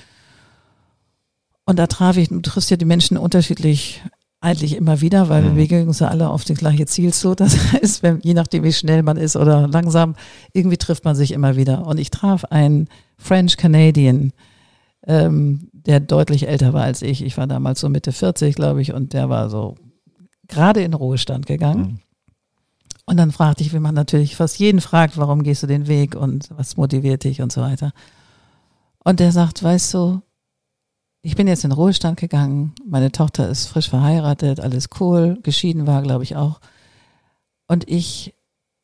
[1.65, 4.01] Und da traf ich, du triffst ja die Menschen unterschiedlich
[4.39, 5.45] eigentlich immer wieder, weil mhm.
[5.45, 7.35] wir bewegen uns ja alle auf das gleiche Ziel zu.
[7.35, 10.15] Das heißt, wenn, je nachdem, wie schnell man ist oder langsam,
[10.53, 11.85] irgendwie trifft man sich immer wieder.
[11.85, 14.31] Und ich traf einen French Canadian,
[15.05, 17.23] ähm, der deutlich älter war als ich.
[17.23, 19.75] Ich war damals so Mitte 40, glaube ich, und der war so
[20.47, 21.81] gerade in Ruhestand gegangen.
[21.81, 21.99] Mhm.
[23.09, 26.15] Und dann fragte ich, wie man natürlich fast jeden fragt, warum gehst du den Weg
[26.15, 27.93] und was motiviert dich und so weiter.
[29.03, 30.21] Und der sagt, weißt du,
[31.21, 36.01] ich bin jetzt in Ruhestand gegangen, meine Tochter ist frisch verheiratet, alles cool, geschieden war,
[36.01, 36.59] glaube ich auch.
[37.69, 38.35] Und ich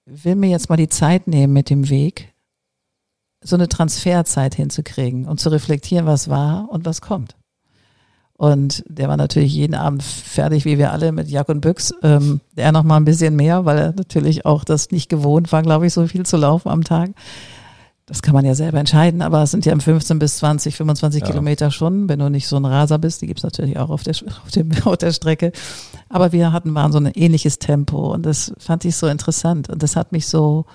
[0.06, 2.34] will mir jetzt mal die Zeit nehmen mit dem Weg,
[3.42, 7.36] so eine Transferzeit hinzukriegen und zu reflektieren, was war und was kommt.
[8.36, 11.94] Und der war natürlich jeden Abend fertig, wie wir alle, mit Jack und Büchs.
[12.02, 15.62] Ähm, er noch mal ein bisschen mehr, weil er natürlich auch das nicht gewohnt war,
[15.62, 17.12] glaube ich, so viel zu laufen am Tag.
[18.06, 21.28] Das kann man ja selber entscheiden, aber es sind ja 15 bis 20, 25 ja.
[21.28, 23.22] Kilometer schon, wenn du nicht so ein Raser bist.
[23.22, 24.14] Die gibt's natürlich auch auf der,
[24.44, 25.54] auf, dem, auf der Strecke.
[26.10, 29.70] Aber wir hatten, waren so ein ähnliches Tempo und das fand ich so interessant.
[29.70, 30.66] Und das hat mich so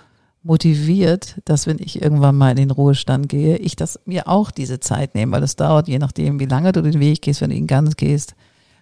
[0.43, 4.81] motiviert, dass wenn ich irgendwann mal in den Ruhestand gehe, ich das mir auch diese
[4.81, 7.57] Zeit nehme, weil es dauert, je nachdem, wie lange du den Weg gehst, wenn du
[7.57, 8.35] ihn ganz gehst,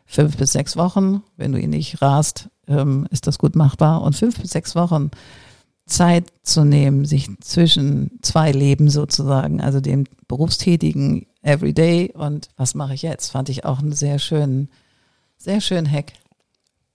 [0.07, 1.23] fünf bis sechs Wochen.
[1.37, 4.03] Wenn du ihn nicht rast, ähm, ist das gut machbar.
[4.03, 5.11] Und fünf bis sechs Wochen
[5.87, 12.95] Zeit zu nehmen, sich zwischen zwei Leben sozusagen, also dem berufstätigen Everyday und was mache
[12.95, 14.69] ich jetzt, fand ich auch einen sehr schönen,
[15.37, 16.13] sehr schönen Hack.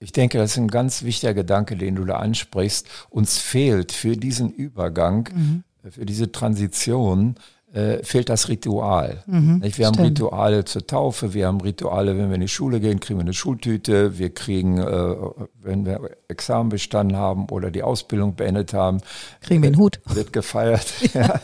[0.02, 2.88] Ich denke, das ist ein ganz wichtiger Gedanke, den du da ansprichst.
[3.10, 5.64] Uns fehlt für diesen Übergang, mhm.
[5.92, 7.36] für diese Transition,
[7.72, 9.24] äh, fehlt das Ritual.
[9.28, 13.00] Mhm, wir haben Rituale zur Taufe, wir haben Rituale, wenn wir in die Schule gehen,
[13.00, 15.16] kriegen wir eine Schultüte, wir kriegen, äh,
[15.62, 19.02] wenn wir Examen bestanden haben oder die Ausbildung beendet haben,
[19.40, 20.02] kriegen wir einen Hut.
[20.06, 20.86] Wird gefeiert.
[21.14, 21.40] ja.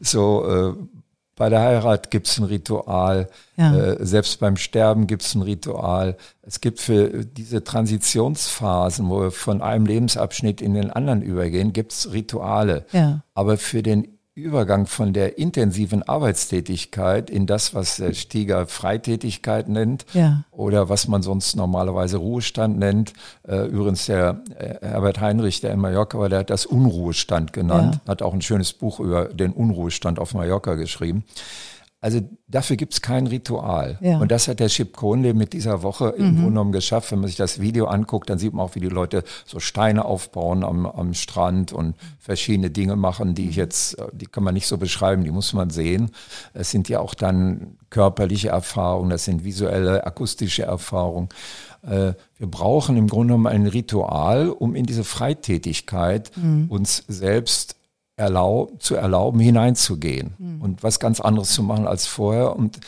[0.00, 0.99] So äh,
[1.40, 3.74] bei der Heirat gibt es ein Ritual, ja.
[3.74, 6.18] äh, selbst beim Sterben gibt es ein Ritual.
[6.42, 11.92] Es gibt für diese Transitionsphasen, wo wir von einem Lebensabschnitt in den anderen übergehen, gibt
[11.92, 12.84] es Rituale.
[12.92, 13.22] Ja.
[13.32, 20.06] Aber für den Übergang von der intensiven Arbeitstätigkeit in das, was der Stieger Freitätigkeit nennt
[20.12, 20.44] Ja.
[20.52, 23.12] oder was man sonst normalerweise Ruhestand nennt.
[23.46, 28.00] Äh, übrigens der äh, Herbert Heinrich, der in Mallorca war, der hat das Unruhestand genannt,
[28.06, 31.24] hat auch ein schönes Buch über den Unruhestand auf Mallorca geschrieben.
[32.02, 33.98] Also dafür gibt's kein Ritual.
[34.00, 34.18] Ja.
[34.18, 37.12] Und das hat der Chip Kohnle mit dieser Woche im Grunde genommen geschafft.
[37.12, 40.06] Wenn man sich das Video anguckt, dann sieht man auch, wie die Leute so Steine
[40.06, 44.54] aufbauen am, am Strand und verschiedene Dinge machen, die ich jetzt, äh, die kann man
[44.54, 46.10] nicht so beschreiben, die muss man sehen.
[46.54, 51.28] Es sind ja auch dann körperliche Erfahrungen, das sind visuelle, akustische Erfahrungen.
[51.82, 56.30] Äh, Wir brauchen im Grunde genommen ein Ritual, um in diese Freitätigkeit
[56.70, 57.76] uns selbst
[58.20, 62.78] erlaub, zu erlauben, hineinzugehen und was ganz anderes zu machen als vorher und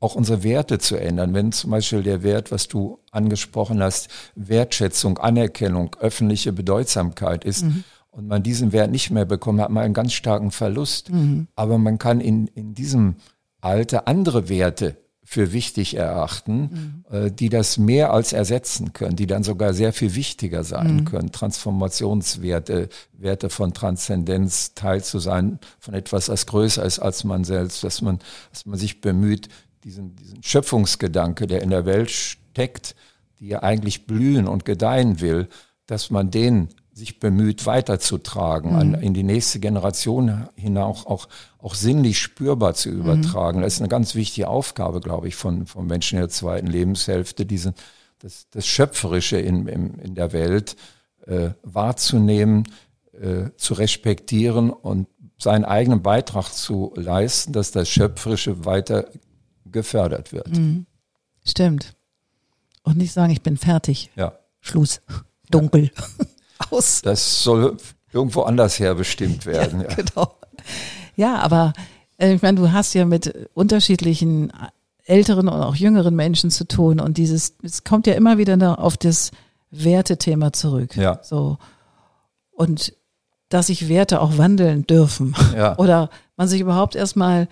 [0.00, 1.32] auch unsere Werte zu ändern.
[1.32, 7.64] Wenn zum Beispiel der Wert, was du angesprochen hast, Wertschätzung, Anerkennung, öffentliche Bedeutsamkeit ist
[8.10, 11.10] und man diesen Wert nicht mehr bekommt, hat man einen ganz starken Verlust.
[11.56, 13.16] Aber man kann in, in diesem
[13.62, 14.98] Alter andere Werte
[15.28, 20.14] für wichtig erachten, äh, die das mehr als ersetzen können, die dann sogar sehr viel
[20.14, 21.32] wichtiger sein können.
[21.32, 27.82] Transformationswerte, Werte von Transzendenz, Teil zu sein von etwas, das größer ist als man selbst,
[27.82, 28.20] dass man,
[28.52, 29.48] dass man sich bemüht,
[29.82, 32.94] diesen, diesen Schöpfungsgedanke, der in der Welt steckt,
[33.40, 35.48] die ja eigentlich blühen und gedeihen will,
[35.86, 41.28] dass man den sich bemüht weiterzutragen, an, in die nächste Generation hinaus auch,
[41.66, 43.62] auch sinnlich spürbar zu übertragen.
[43.62, 47.44] Das ist eine ganz wichtige Aufgabe, glaube ich, von, von Menschen in der zweiten Lebenshälfte,
[47.44, 47.74] diesen,
[48.20, 50.76] das, das Schöpferische in, in, in der Welt
[51.26, 52.68] äh, wahrzunehmen,
[53.20, 55.08] äh, zu respektieren und
[55.38, 59.08] seinen eigenen Beitrag zu leisten, dass das Schöpferische weiter
[59.64, 60.48] gefördert wird.
[61.44, 61.96] Stimmt.
[62.84, 64.10] Und nicht sagen, ich bin fertig.
[64.14, 64.38] Ja.
[64.60, 65.00] Schluss.
[65.50, 65.90] Dunkel.
[66.70, 67.02] Aus.
[67.02, 67.76] Das soll
[68.12, 69.80] irgendwo anders her bestimmt werden.
[69.80, 70.38] Ja, Genau.
[71.16, 71.72] Ja, aber
[72.18, 74.52] äh, ich meine, du hast ja mit unterschiedlichen
[75.04, 78.96] älteren und auch jüngeren Menschen zu tun und dieses, es kommt ja immer wieder auf
[78.96, 79.30] das
[79.70, 80.96] Wertethema zurück.
[80.96, 81.20] Ja.
[81.22, 81.58] So.
[82.50, 82.94] Und
[83.48, 85.34] dass sich Werte auch wandeln dürfen.
[85.54, 85.76] Ja.
[85.78, 87.48] Oder man sich überhaupt erstmal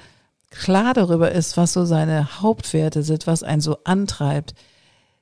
[0.50, 4.54] klar darüber ist, was so seine Hauptwerte sind, was einen so antreibt.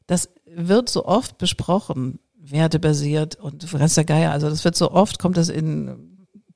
[0.06, 4.32] Das wird so oft besprochen, wertebasiert und ganz der Geier.
[4.32, 6.11] Also das wird so oft, kommt das in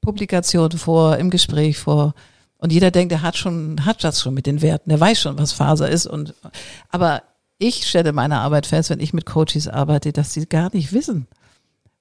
[0.06, 2.14] Publikationen vor, im Gespräch vor.
[2.58, 5.38] Und jeder denkt, er hat schon, hat das schon mit den Werten, er weiß schon,
[5.38, 6.06] was Faser ist.
[6.06, 6.32] Und,
[6.90, 7.22] aber
[7.58, 11.26] ich stelle meine Arbeit fest, wenn ich mit Coaches arbeite, dass sie gar nicht wissen,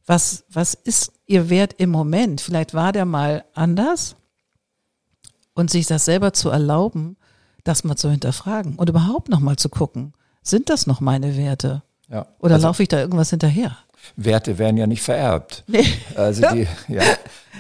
[0.06, 2.41] was, was ist ihr Wert im Moment.
[2.41, 4.16] Vielleicht war der mal anders
[5.56, 7.18] und sich das selber zu erlauben,
[7.64, 11.82] das mal zu hinterfragen und überhaupt nochmal zu gucken, sind das noch meine Werte?
[12.08, 12.28] ja.
[12.39, 13.76] Oder Also laufe ich da irgendwas hinterher?
[14.16, 15.64] Werte werden ja nicht vererbt.
[15.68, 15.86] Nee.
[16.16, 17.03] Also die, ja,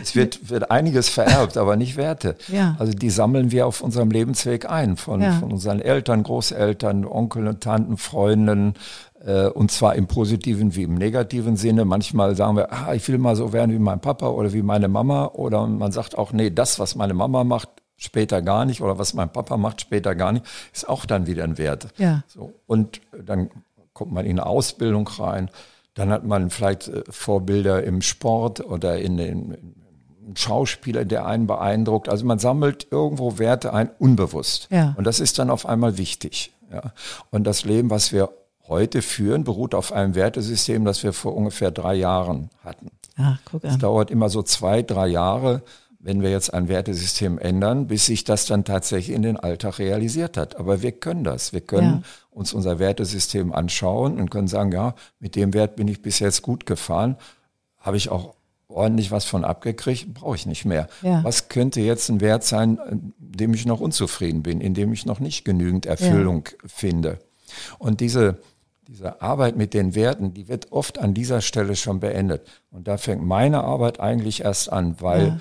[0.01, 2.35] es wird, wird einiges vererbt, aber nicht Werte.
[2.47, 2.75] Ja.
[2.79, 5.33] Also die sammeln wir auf unserem Lebensweg ein, von, Ja.
[5.33, 8.73] von unseren Eltern, Großeltern, Onkeln und Tanten, Freunden,
[9.25, 11.85] äh, und zwar im positiven wie im negativen Sinne.
[11.85, 14.87] Manchmal sagen wir, ah, ich will mal so werden wie mein Papa oder wie meine
[14.87, 15.25] Mama.
[15.33, 18.81] Oder man sagt auch, nee, das, was meine Mama macht, später gar nicht.
[18.81, 21.87] Oder was mein Papa macht, später gar nicht, ist auch dann wieder ein Wert.
[21.97, 22.23] Ja.
[22.27, 22.53] So.
[22.67, 23.49] Und dann
[23.93, 25.49] kommt man in eine Ausbildung rein.
[25.95, 29.75] Dann hat man vielleicht äh, Vorbilder im Sport oder in den
[30.35, 32.09] Schauspieler, der einen beeindruckt.
[32.09, 34.67] Also man sammelt irgendwo Werte ein, unbewusst.
[34.71, 34.93] Ja.
[34.97, 36.51] Und das ist dann auf einmal wichtig.
[36.71, 36.93] Ja.
[37.31, 38.29] Und das Leben, was wir
[38.67, 42.89] heute führen, beruht auf einem Wertesystem, das wir vor ungefähr drei Jahren hatten.
[43.17, 43.79] Ah, guck Es an.
[43.79, 45.61] dauert immer so zwei, drei Jahre,
[46.05, 50.37] wenn wir jetzt ein Wertesystem ändern, bis sich das dann tatsächlich in den Alltag realisiert
[50.37, 50.55] hat.
[50.55, 51.51] Aber wir können das.
[51.51, 52.09] Wir können Ja.
[52.29, 56.43] uns unser Wertesystem anschauen und können sagen, ja, mit dem Wert bin ich bis jetzt
[56.43, 57.17] gut gefahren,
[57.79, 58.35] habe ich auch
[58.67, 60.87] ordentlich was von abgekriegt, brauche ich nicht mehr.
[61.01, 61.23] Ja.
[61.23, 65.07] Was könnte jetzt ein Wert sein, in dem ich noch unzufrieden bin, in dem ich
[65.07, 67.17] noch nicht genügend Erfüllung finde?
[67.79, 68.37] Und diese,
[68.87, 72.47] diese Arbeit mit den Werten, die wird oft an dieser Stelle schon beendet.
[72.69, 75.37] Und da fängt meine Arbeit eigentlich erst an, weil Ja.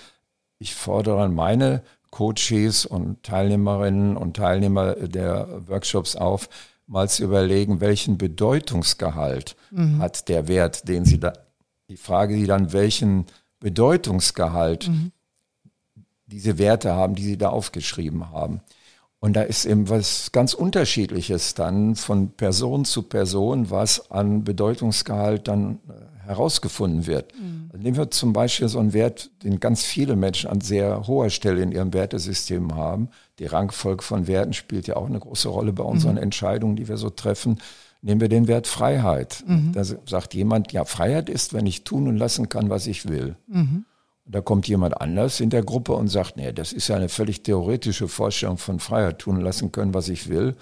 [0.65, 6.49] Ich fordere meine Coaches und Teilnehmerinnen und Teilnehmer der Workshops auf,
[6.87, 9.57] mal zu überlegen, welchen Bedeutungsgehalt
[9.99, 11.35] hat der Wert, den sie da,
[11.91, 13.27] die Frage, die dann, welchen
[13.61, 14.91] Bedeutungsgehalt
[16.27, 18.63] diese Werte haben, die sie da aufgeschrieben haben.
[19.21, 25.47] Und da ist eben was ganz Unterschiedliches dann von Person zu Person, was an Bedeutungsgehalt
[25.47, 27.33] dann äh, herausgefunden wird.
[27.73, 31.31] Also Nehmen wir zum Beispiel so einen Wert, den ganz viele Menschen an sehr hoher
[31.31, 33.09] Stelle in ihrem Wertesystem haben.
[33.39, 36.97] Die Rangfolge von Werten spielt ja auch eine große Rolle bei unseren Entscheidungen, die wir
[36.97, 37.59] so treffen.
[38.03, 39.43] Nehmen wir den Wert Freiheit.
[39.73, 43.37] Da sagt jemand, ja, Freiheit ist, wenn ich tun und lassen kann, was ich will.
[44.27, 47.43] Da kommt jemand anders in der Gruppe und sagt, nee, das ist ja eine völlig
[47.43, 50.55] theoretische Vorstellung von Freiheit, tun lassen können, was ich will.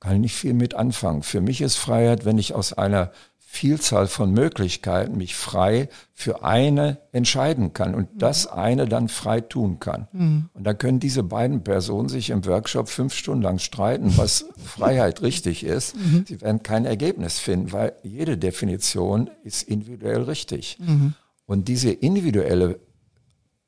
[0.00, 1.22] Kann ich nicht viel mit anfangen.
[1.22, 3.12] Für mich ist Freiheit, wenn ich aus einer
[3.54, 9.78] Vielzahl von Möglichkeiten mich frei für eine entscheiden kann und das eine dann frei tun
[9.78, 10.08] kann.
[10.12, 10.48] Mhm.
[10.54, 15.20] Und dann können diese beiden Personen sich im Workshop fünf Stunden lang streiten, was Freiheit
[15.20, 15.94] richtig ist.
[15.96, 16.24] Mhm.
[16.26, 20.78] Sie werden kein Ergebnis finden, weil jede Definition ist individuell richtig.
[20.80, 21.12] Mhm.
[21.44, 22.80] Und diese individuelle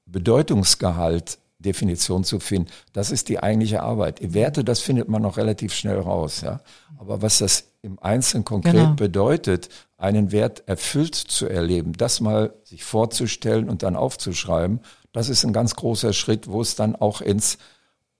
[0.06, 2.70] Bedeutungsgehalt Definition zu finden.
[2.92, 4.20] Das ist die eigentliche Arbeit.
[4.20, 6.42] Die Werte, das findet man noch relativ schnell raus.
[6.42, 6.60] Ja.
[6.98, 8.94] Aber was das im Einzelnen konkret genau.
[8.94, 14.80] bedeutet, einen Wert erfüllt zu erleben, das mal sich vorzustellen und dann aufzuschreiben,
[15.12, 17.58] das ist ein ganz großer Schritt, wo es dann auch ins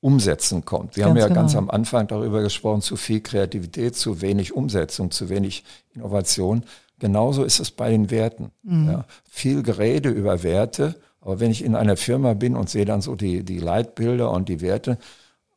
[0.01, 0.97] Umsetzen kommt.
[0.97, 1.41] Wir ganz haben ja genau.
[1.41, 5.65] ganz am Anfang darüber gesprochen, zu viel Kreativität, zu wenig Umsetzung, zu wenig
[5.95, 6.65] Innovation.
[6.99, 8.51] Genauso ist es bei den Werten.
[8.63, 8.87] Mhm.
[8.87, 9.05] Ja.
[9.29, 13.17] Viel Gerede über Werte aber wenn ich in einer Firma bin und sehe dann so
[13.17, 14.99] die, die Leitbilder und die Werte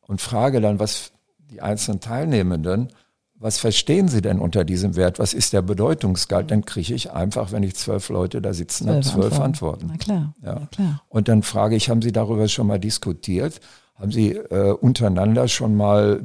[0.06, 1.12] und frage dann, was
[1.50, 2.88] die einzelnen Teilnehmenden,
[3.34, 5.18] was verstehen Sie denn unter diesem Wert?
[5.18, 6.50] Was ist der Bedeutungsgehalt?
[6.50, 9.86] Dann kriege ich einfach, wenn ich zwölf Leute da sitzen habe, zwölf Antworten.
[9.90, 10.56] Na klar, ja.
[10.60, 11.02] Na klar.
[11.08, 13.60] Und dann frage ich, haben Sie darüber schon mal diskutiert?
[13.94, 16.22] Haben Sie äh, untereinander schon mal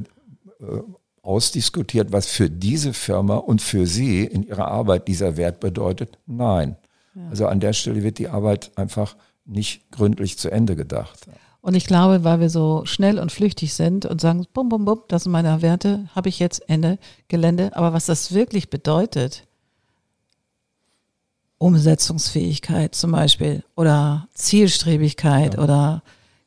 [0.59, 0.65] äh,
[1.21, 6.17] ausdiskutiert, was für diese Firma und für Sie in Ihrer Arbeit dieser Wert bedeutet?
[6.25, 6.77] Nein.
[7.13, 7.29] Ja.
[7.29, 9.15] Also an der Stelle wird die Arbeit einfach
[9.45, 11.27] nicht gründlich zu Ende gedacht.
[11.61, 15.03] Und ich glaube, weil wir so schnell und flüchtig sind und sagen, bum, bum, bum,
[15.07, 16.97] das sind meine Werte, habe ich jetzt Ende
[17.29, 17.71] Gelände.
[17.75, 19.47] Aber was das wirklich bedeutet,
[21.57, 25.63] Umsetzungsfähigkeit zum Beispiel oder Zielstrebigkeit ja.
[25.63, 26.03] oder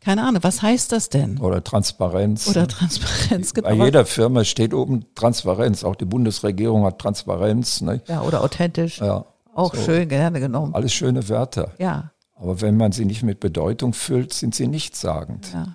[0.06, 1.38] keine Ahnung, was heißt das denn?
[1.38, 2.46] Oder Transparenz.
[2.46, 3.68] Oder Transparenz, genau.
[3.68, 5.82] Bei jeder Firma steht oben Transparenz.
[5.82, 7.80] Auch die Bundesregierung hat Transparenz.
[7.80, 8.02] Ne?
[8.06, 9.00] Ja, oder authentisch.
[9.00, 9.24] Ja.
[9.52, 9.82] Auch so.
[9.82, 10.74] schön, gerne genommen.
[10.74, 11.72] Alles schöne Wörter.
[11.78, 12.12] Ja.
[12.36, 15.48] Aber wenn man sie nicht mit Bedeutung füllt, sind sie nichtssagend.
[15.52, 15.74] Ja.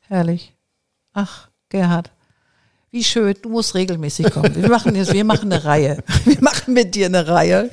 [0.00, 0.54] Herrlich.
[1.12, 2.10] Ach, Gerhard,
[2.90, 3.34] wie schön.
[3.42, 4.54] Du musst regelmäßig kommen.
[4.54, 6.02] Wir machen jetzt, wir machen eine Reihe.
[6.24, 7.70] Wir machen mit dir eine Reihe.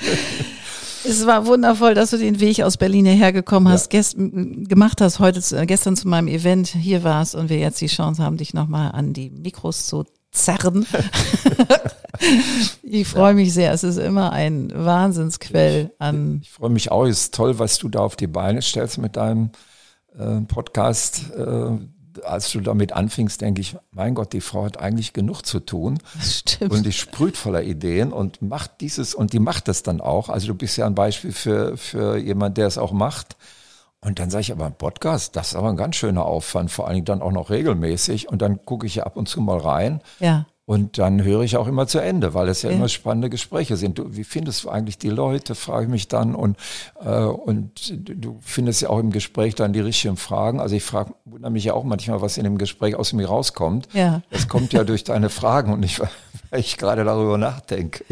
[1.06, 4.00] Es war wundervoll, dass du den Weg aus Berlin hierher gekommen hast, ja.
[4.00, 8.24] gest, gemacht hast, heute, gestern zu meinem Event hier warst und wir jetzt die Chance
[8.24, 10.86] haben, dich nochmal an die Mikros zu zerren.
[12.84, 13.34] ich freue ja.
[13.34, 13.72] mich sehr.
[13.72, 16.40] Es ist immer ein Wahnsinnsquell an.
[16.42, 17.06] Ich, ich freue mich auch.
[17.06, 19.52] Es ist toll, was du da auf die Beine stellst mit deinem
[20.18, 21.32] äh, Podcast.
[21.36, 21.78] Äh,
[22.24, 26.00] als du damit anfingst, denke ich, mein Gott, die Frau hat eigentlich genug zu tun.
[26.16, 26.72] Das stimmt.
[26.72, 30.30] Und die sprüht voller Ideen und macht dieses und die macht das dann auch.
[30.30, 33.36] Also du bist ja ein Beispiel für, für jemand, der es auch macht.
[34.04, 36.96] Und dann sage ich aber, Podcast, das ist aber ein ganz schöner Aufwand, vor allen
[36.96, 38.28] Dingen dann auch noch regelmäßig.
[38.30, 40.02] Und dann gucke ich ja ab und zu mal rein.
[40.20, 40.46] Ja.
[40.66, 42.78] Und dann höre ich auch immer zu Ende, weil es ja, ja.
[42.78, 43.98] immer spannende Gespräche sind.
[43.98, 46.36] Du, wie findest du eigentlich die Leute, frage ich mich dann.
[46.36, 46.58] Und,
[47.04, 50.62] äh, und du findest ja auch im Gespräch dann die richtigen Fragen.
[50.62, 53.90] Also ich frage, wundere mich ja auch manchmal, was in dem Gespräch aus mir rauskommt.
[53.94, 54.22] Ja.
[54.30, 56.02] Das kommt ja durch deine Fragen und nicht,
[56.58, 58.04] ich gerade darüber nachdenke.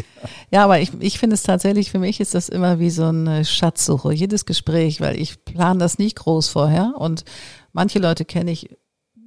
[0.50, 3.44] Ja, aber ich, ich finde es tatsächlich, für mich ist das immer wie so eine
[3.44, 7.24] Schatzsuche, jedes Gespräch, weil ich plane das nicht groß vorher und
[7.72, 8.70] manche Leute kenne ich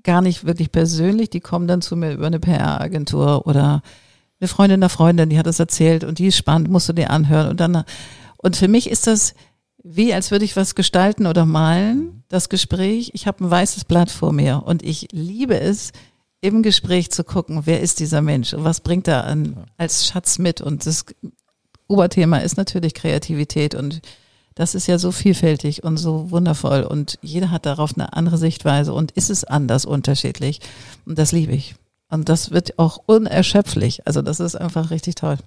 [0.03, 3.81] gar nicht wirklich persönlich, die kommen dann zu mir über eine PR-Agentur oder
[4.39, 7.09] eine Freundin der Freundin, die hat das erzählt und die ist spannend, musst du dir
[7.09, 7.83] anhören und dann
[8.37, 9.33] und für mich ist das
[9.87, 13.11] wie als würde ich was gestalten oder malen, das Gespräch.
[13.13, 15.91] Ich habe ein weißes Blatt vor mir und ich liebe es,
[16.45, 20.37] im Gespräch zu gucken, wer ist dieser Mensch und was bringt er an, als Schatz
[20.37, 20.61] mit.
[20.61, 21.05] Und das
[21.87, 24.01] Oberthema ist natürlich Kreativität und
[24.53, 28.93] das ist ja so vielfältig und so wundervoll und jeder hat darauf eine andere Sichtweise
[28.93, 30.61] und ist es anders unterschiedlich
[31.05, 31.75] und das liebe ich.
[32.09, 34.05] Und das wird auch unerschöpflich.
[34.05, 35.37] Also das ist einfach richtig toll.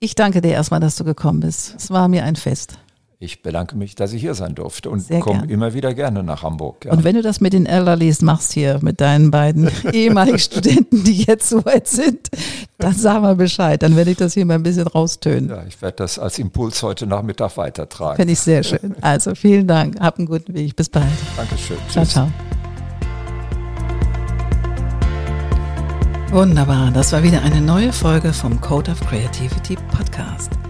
[0.00, 1.74] Ich danke dir erstmal, dass du gekommen bist.
[1.76, 2.78] Es war mir ein Fest.
[3.22, 6.86] Ich bedanke mich, dass ich hier sein durfte und komme immer wieder gerne nach Hamburg.
[6.86, 6.92] Ja.
[6.92, 11.24] Und wenn du das mit den Elderlies machst hier, mit deinen beiden ehemaligen Studenten, die
[11.24, 12.30] jetzt so weit sind,
[12.78, 13.82] dann sag mal Bescheid.
[13.82, 15.50] Dann werde ich das hier mal ein bisschen raustönen.
[15.50, 18.16] Ja, ich werde das als Impuls heute Nachmittag weitertragen.
[18.16, 18.96] Finde ich sehr schön.
[19.02, 20.00] Also vielen Dank.
[20.00, 20.74] Hab einen guten Weg.
[20.74, 21.04] Bis bald.
[21.36, 21.76] Dankeschön.
[21.90, 22.14] Ciao, Tschüss.
[22.14, 22.28] ciao.
[26.30, 26.90] Wunderbar.
[26.92, 30.69] Das war wieder eine neue Folge vom Code of Creativity Podcast.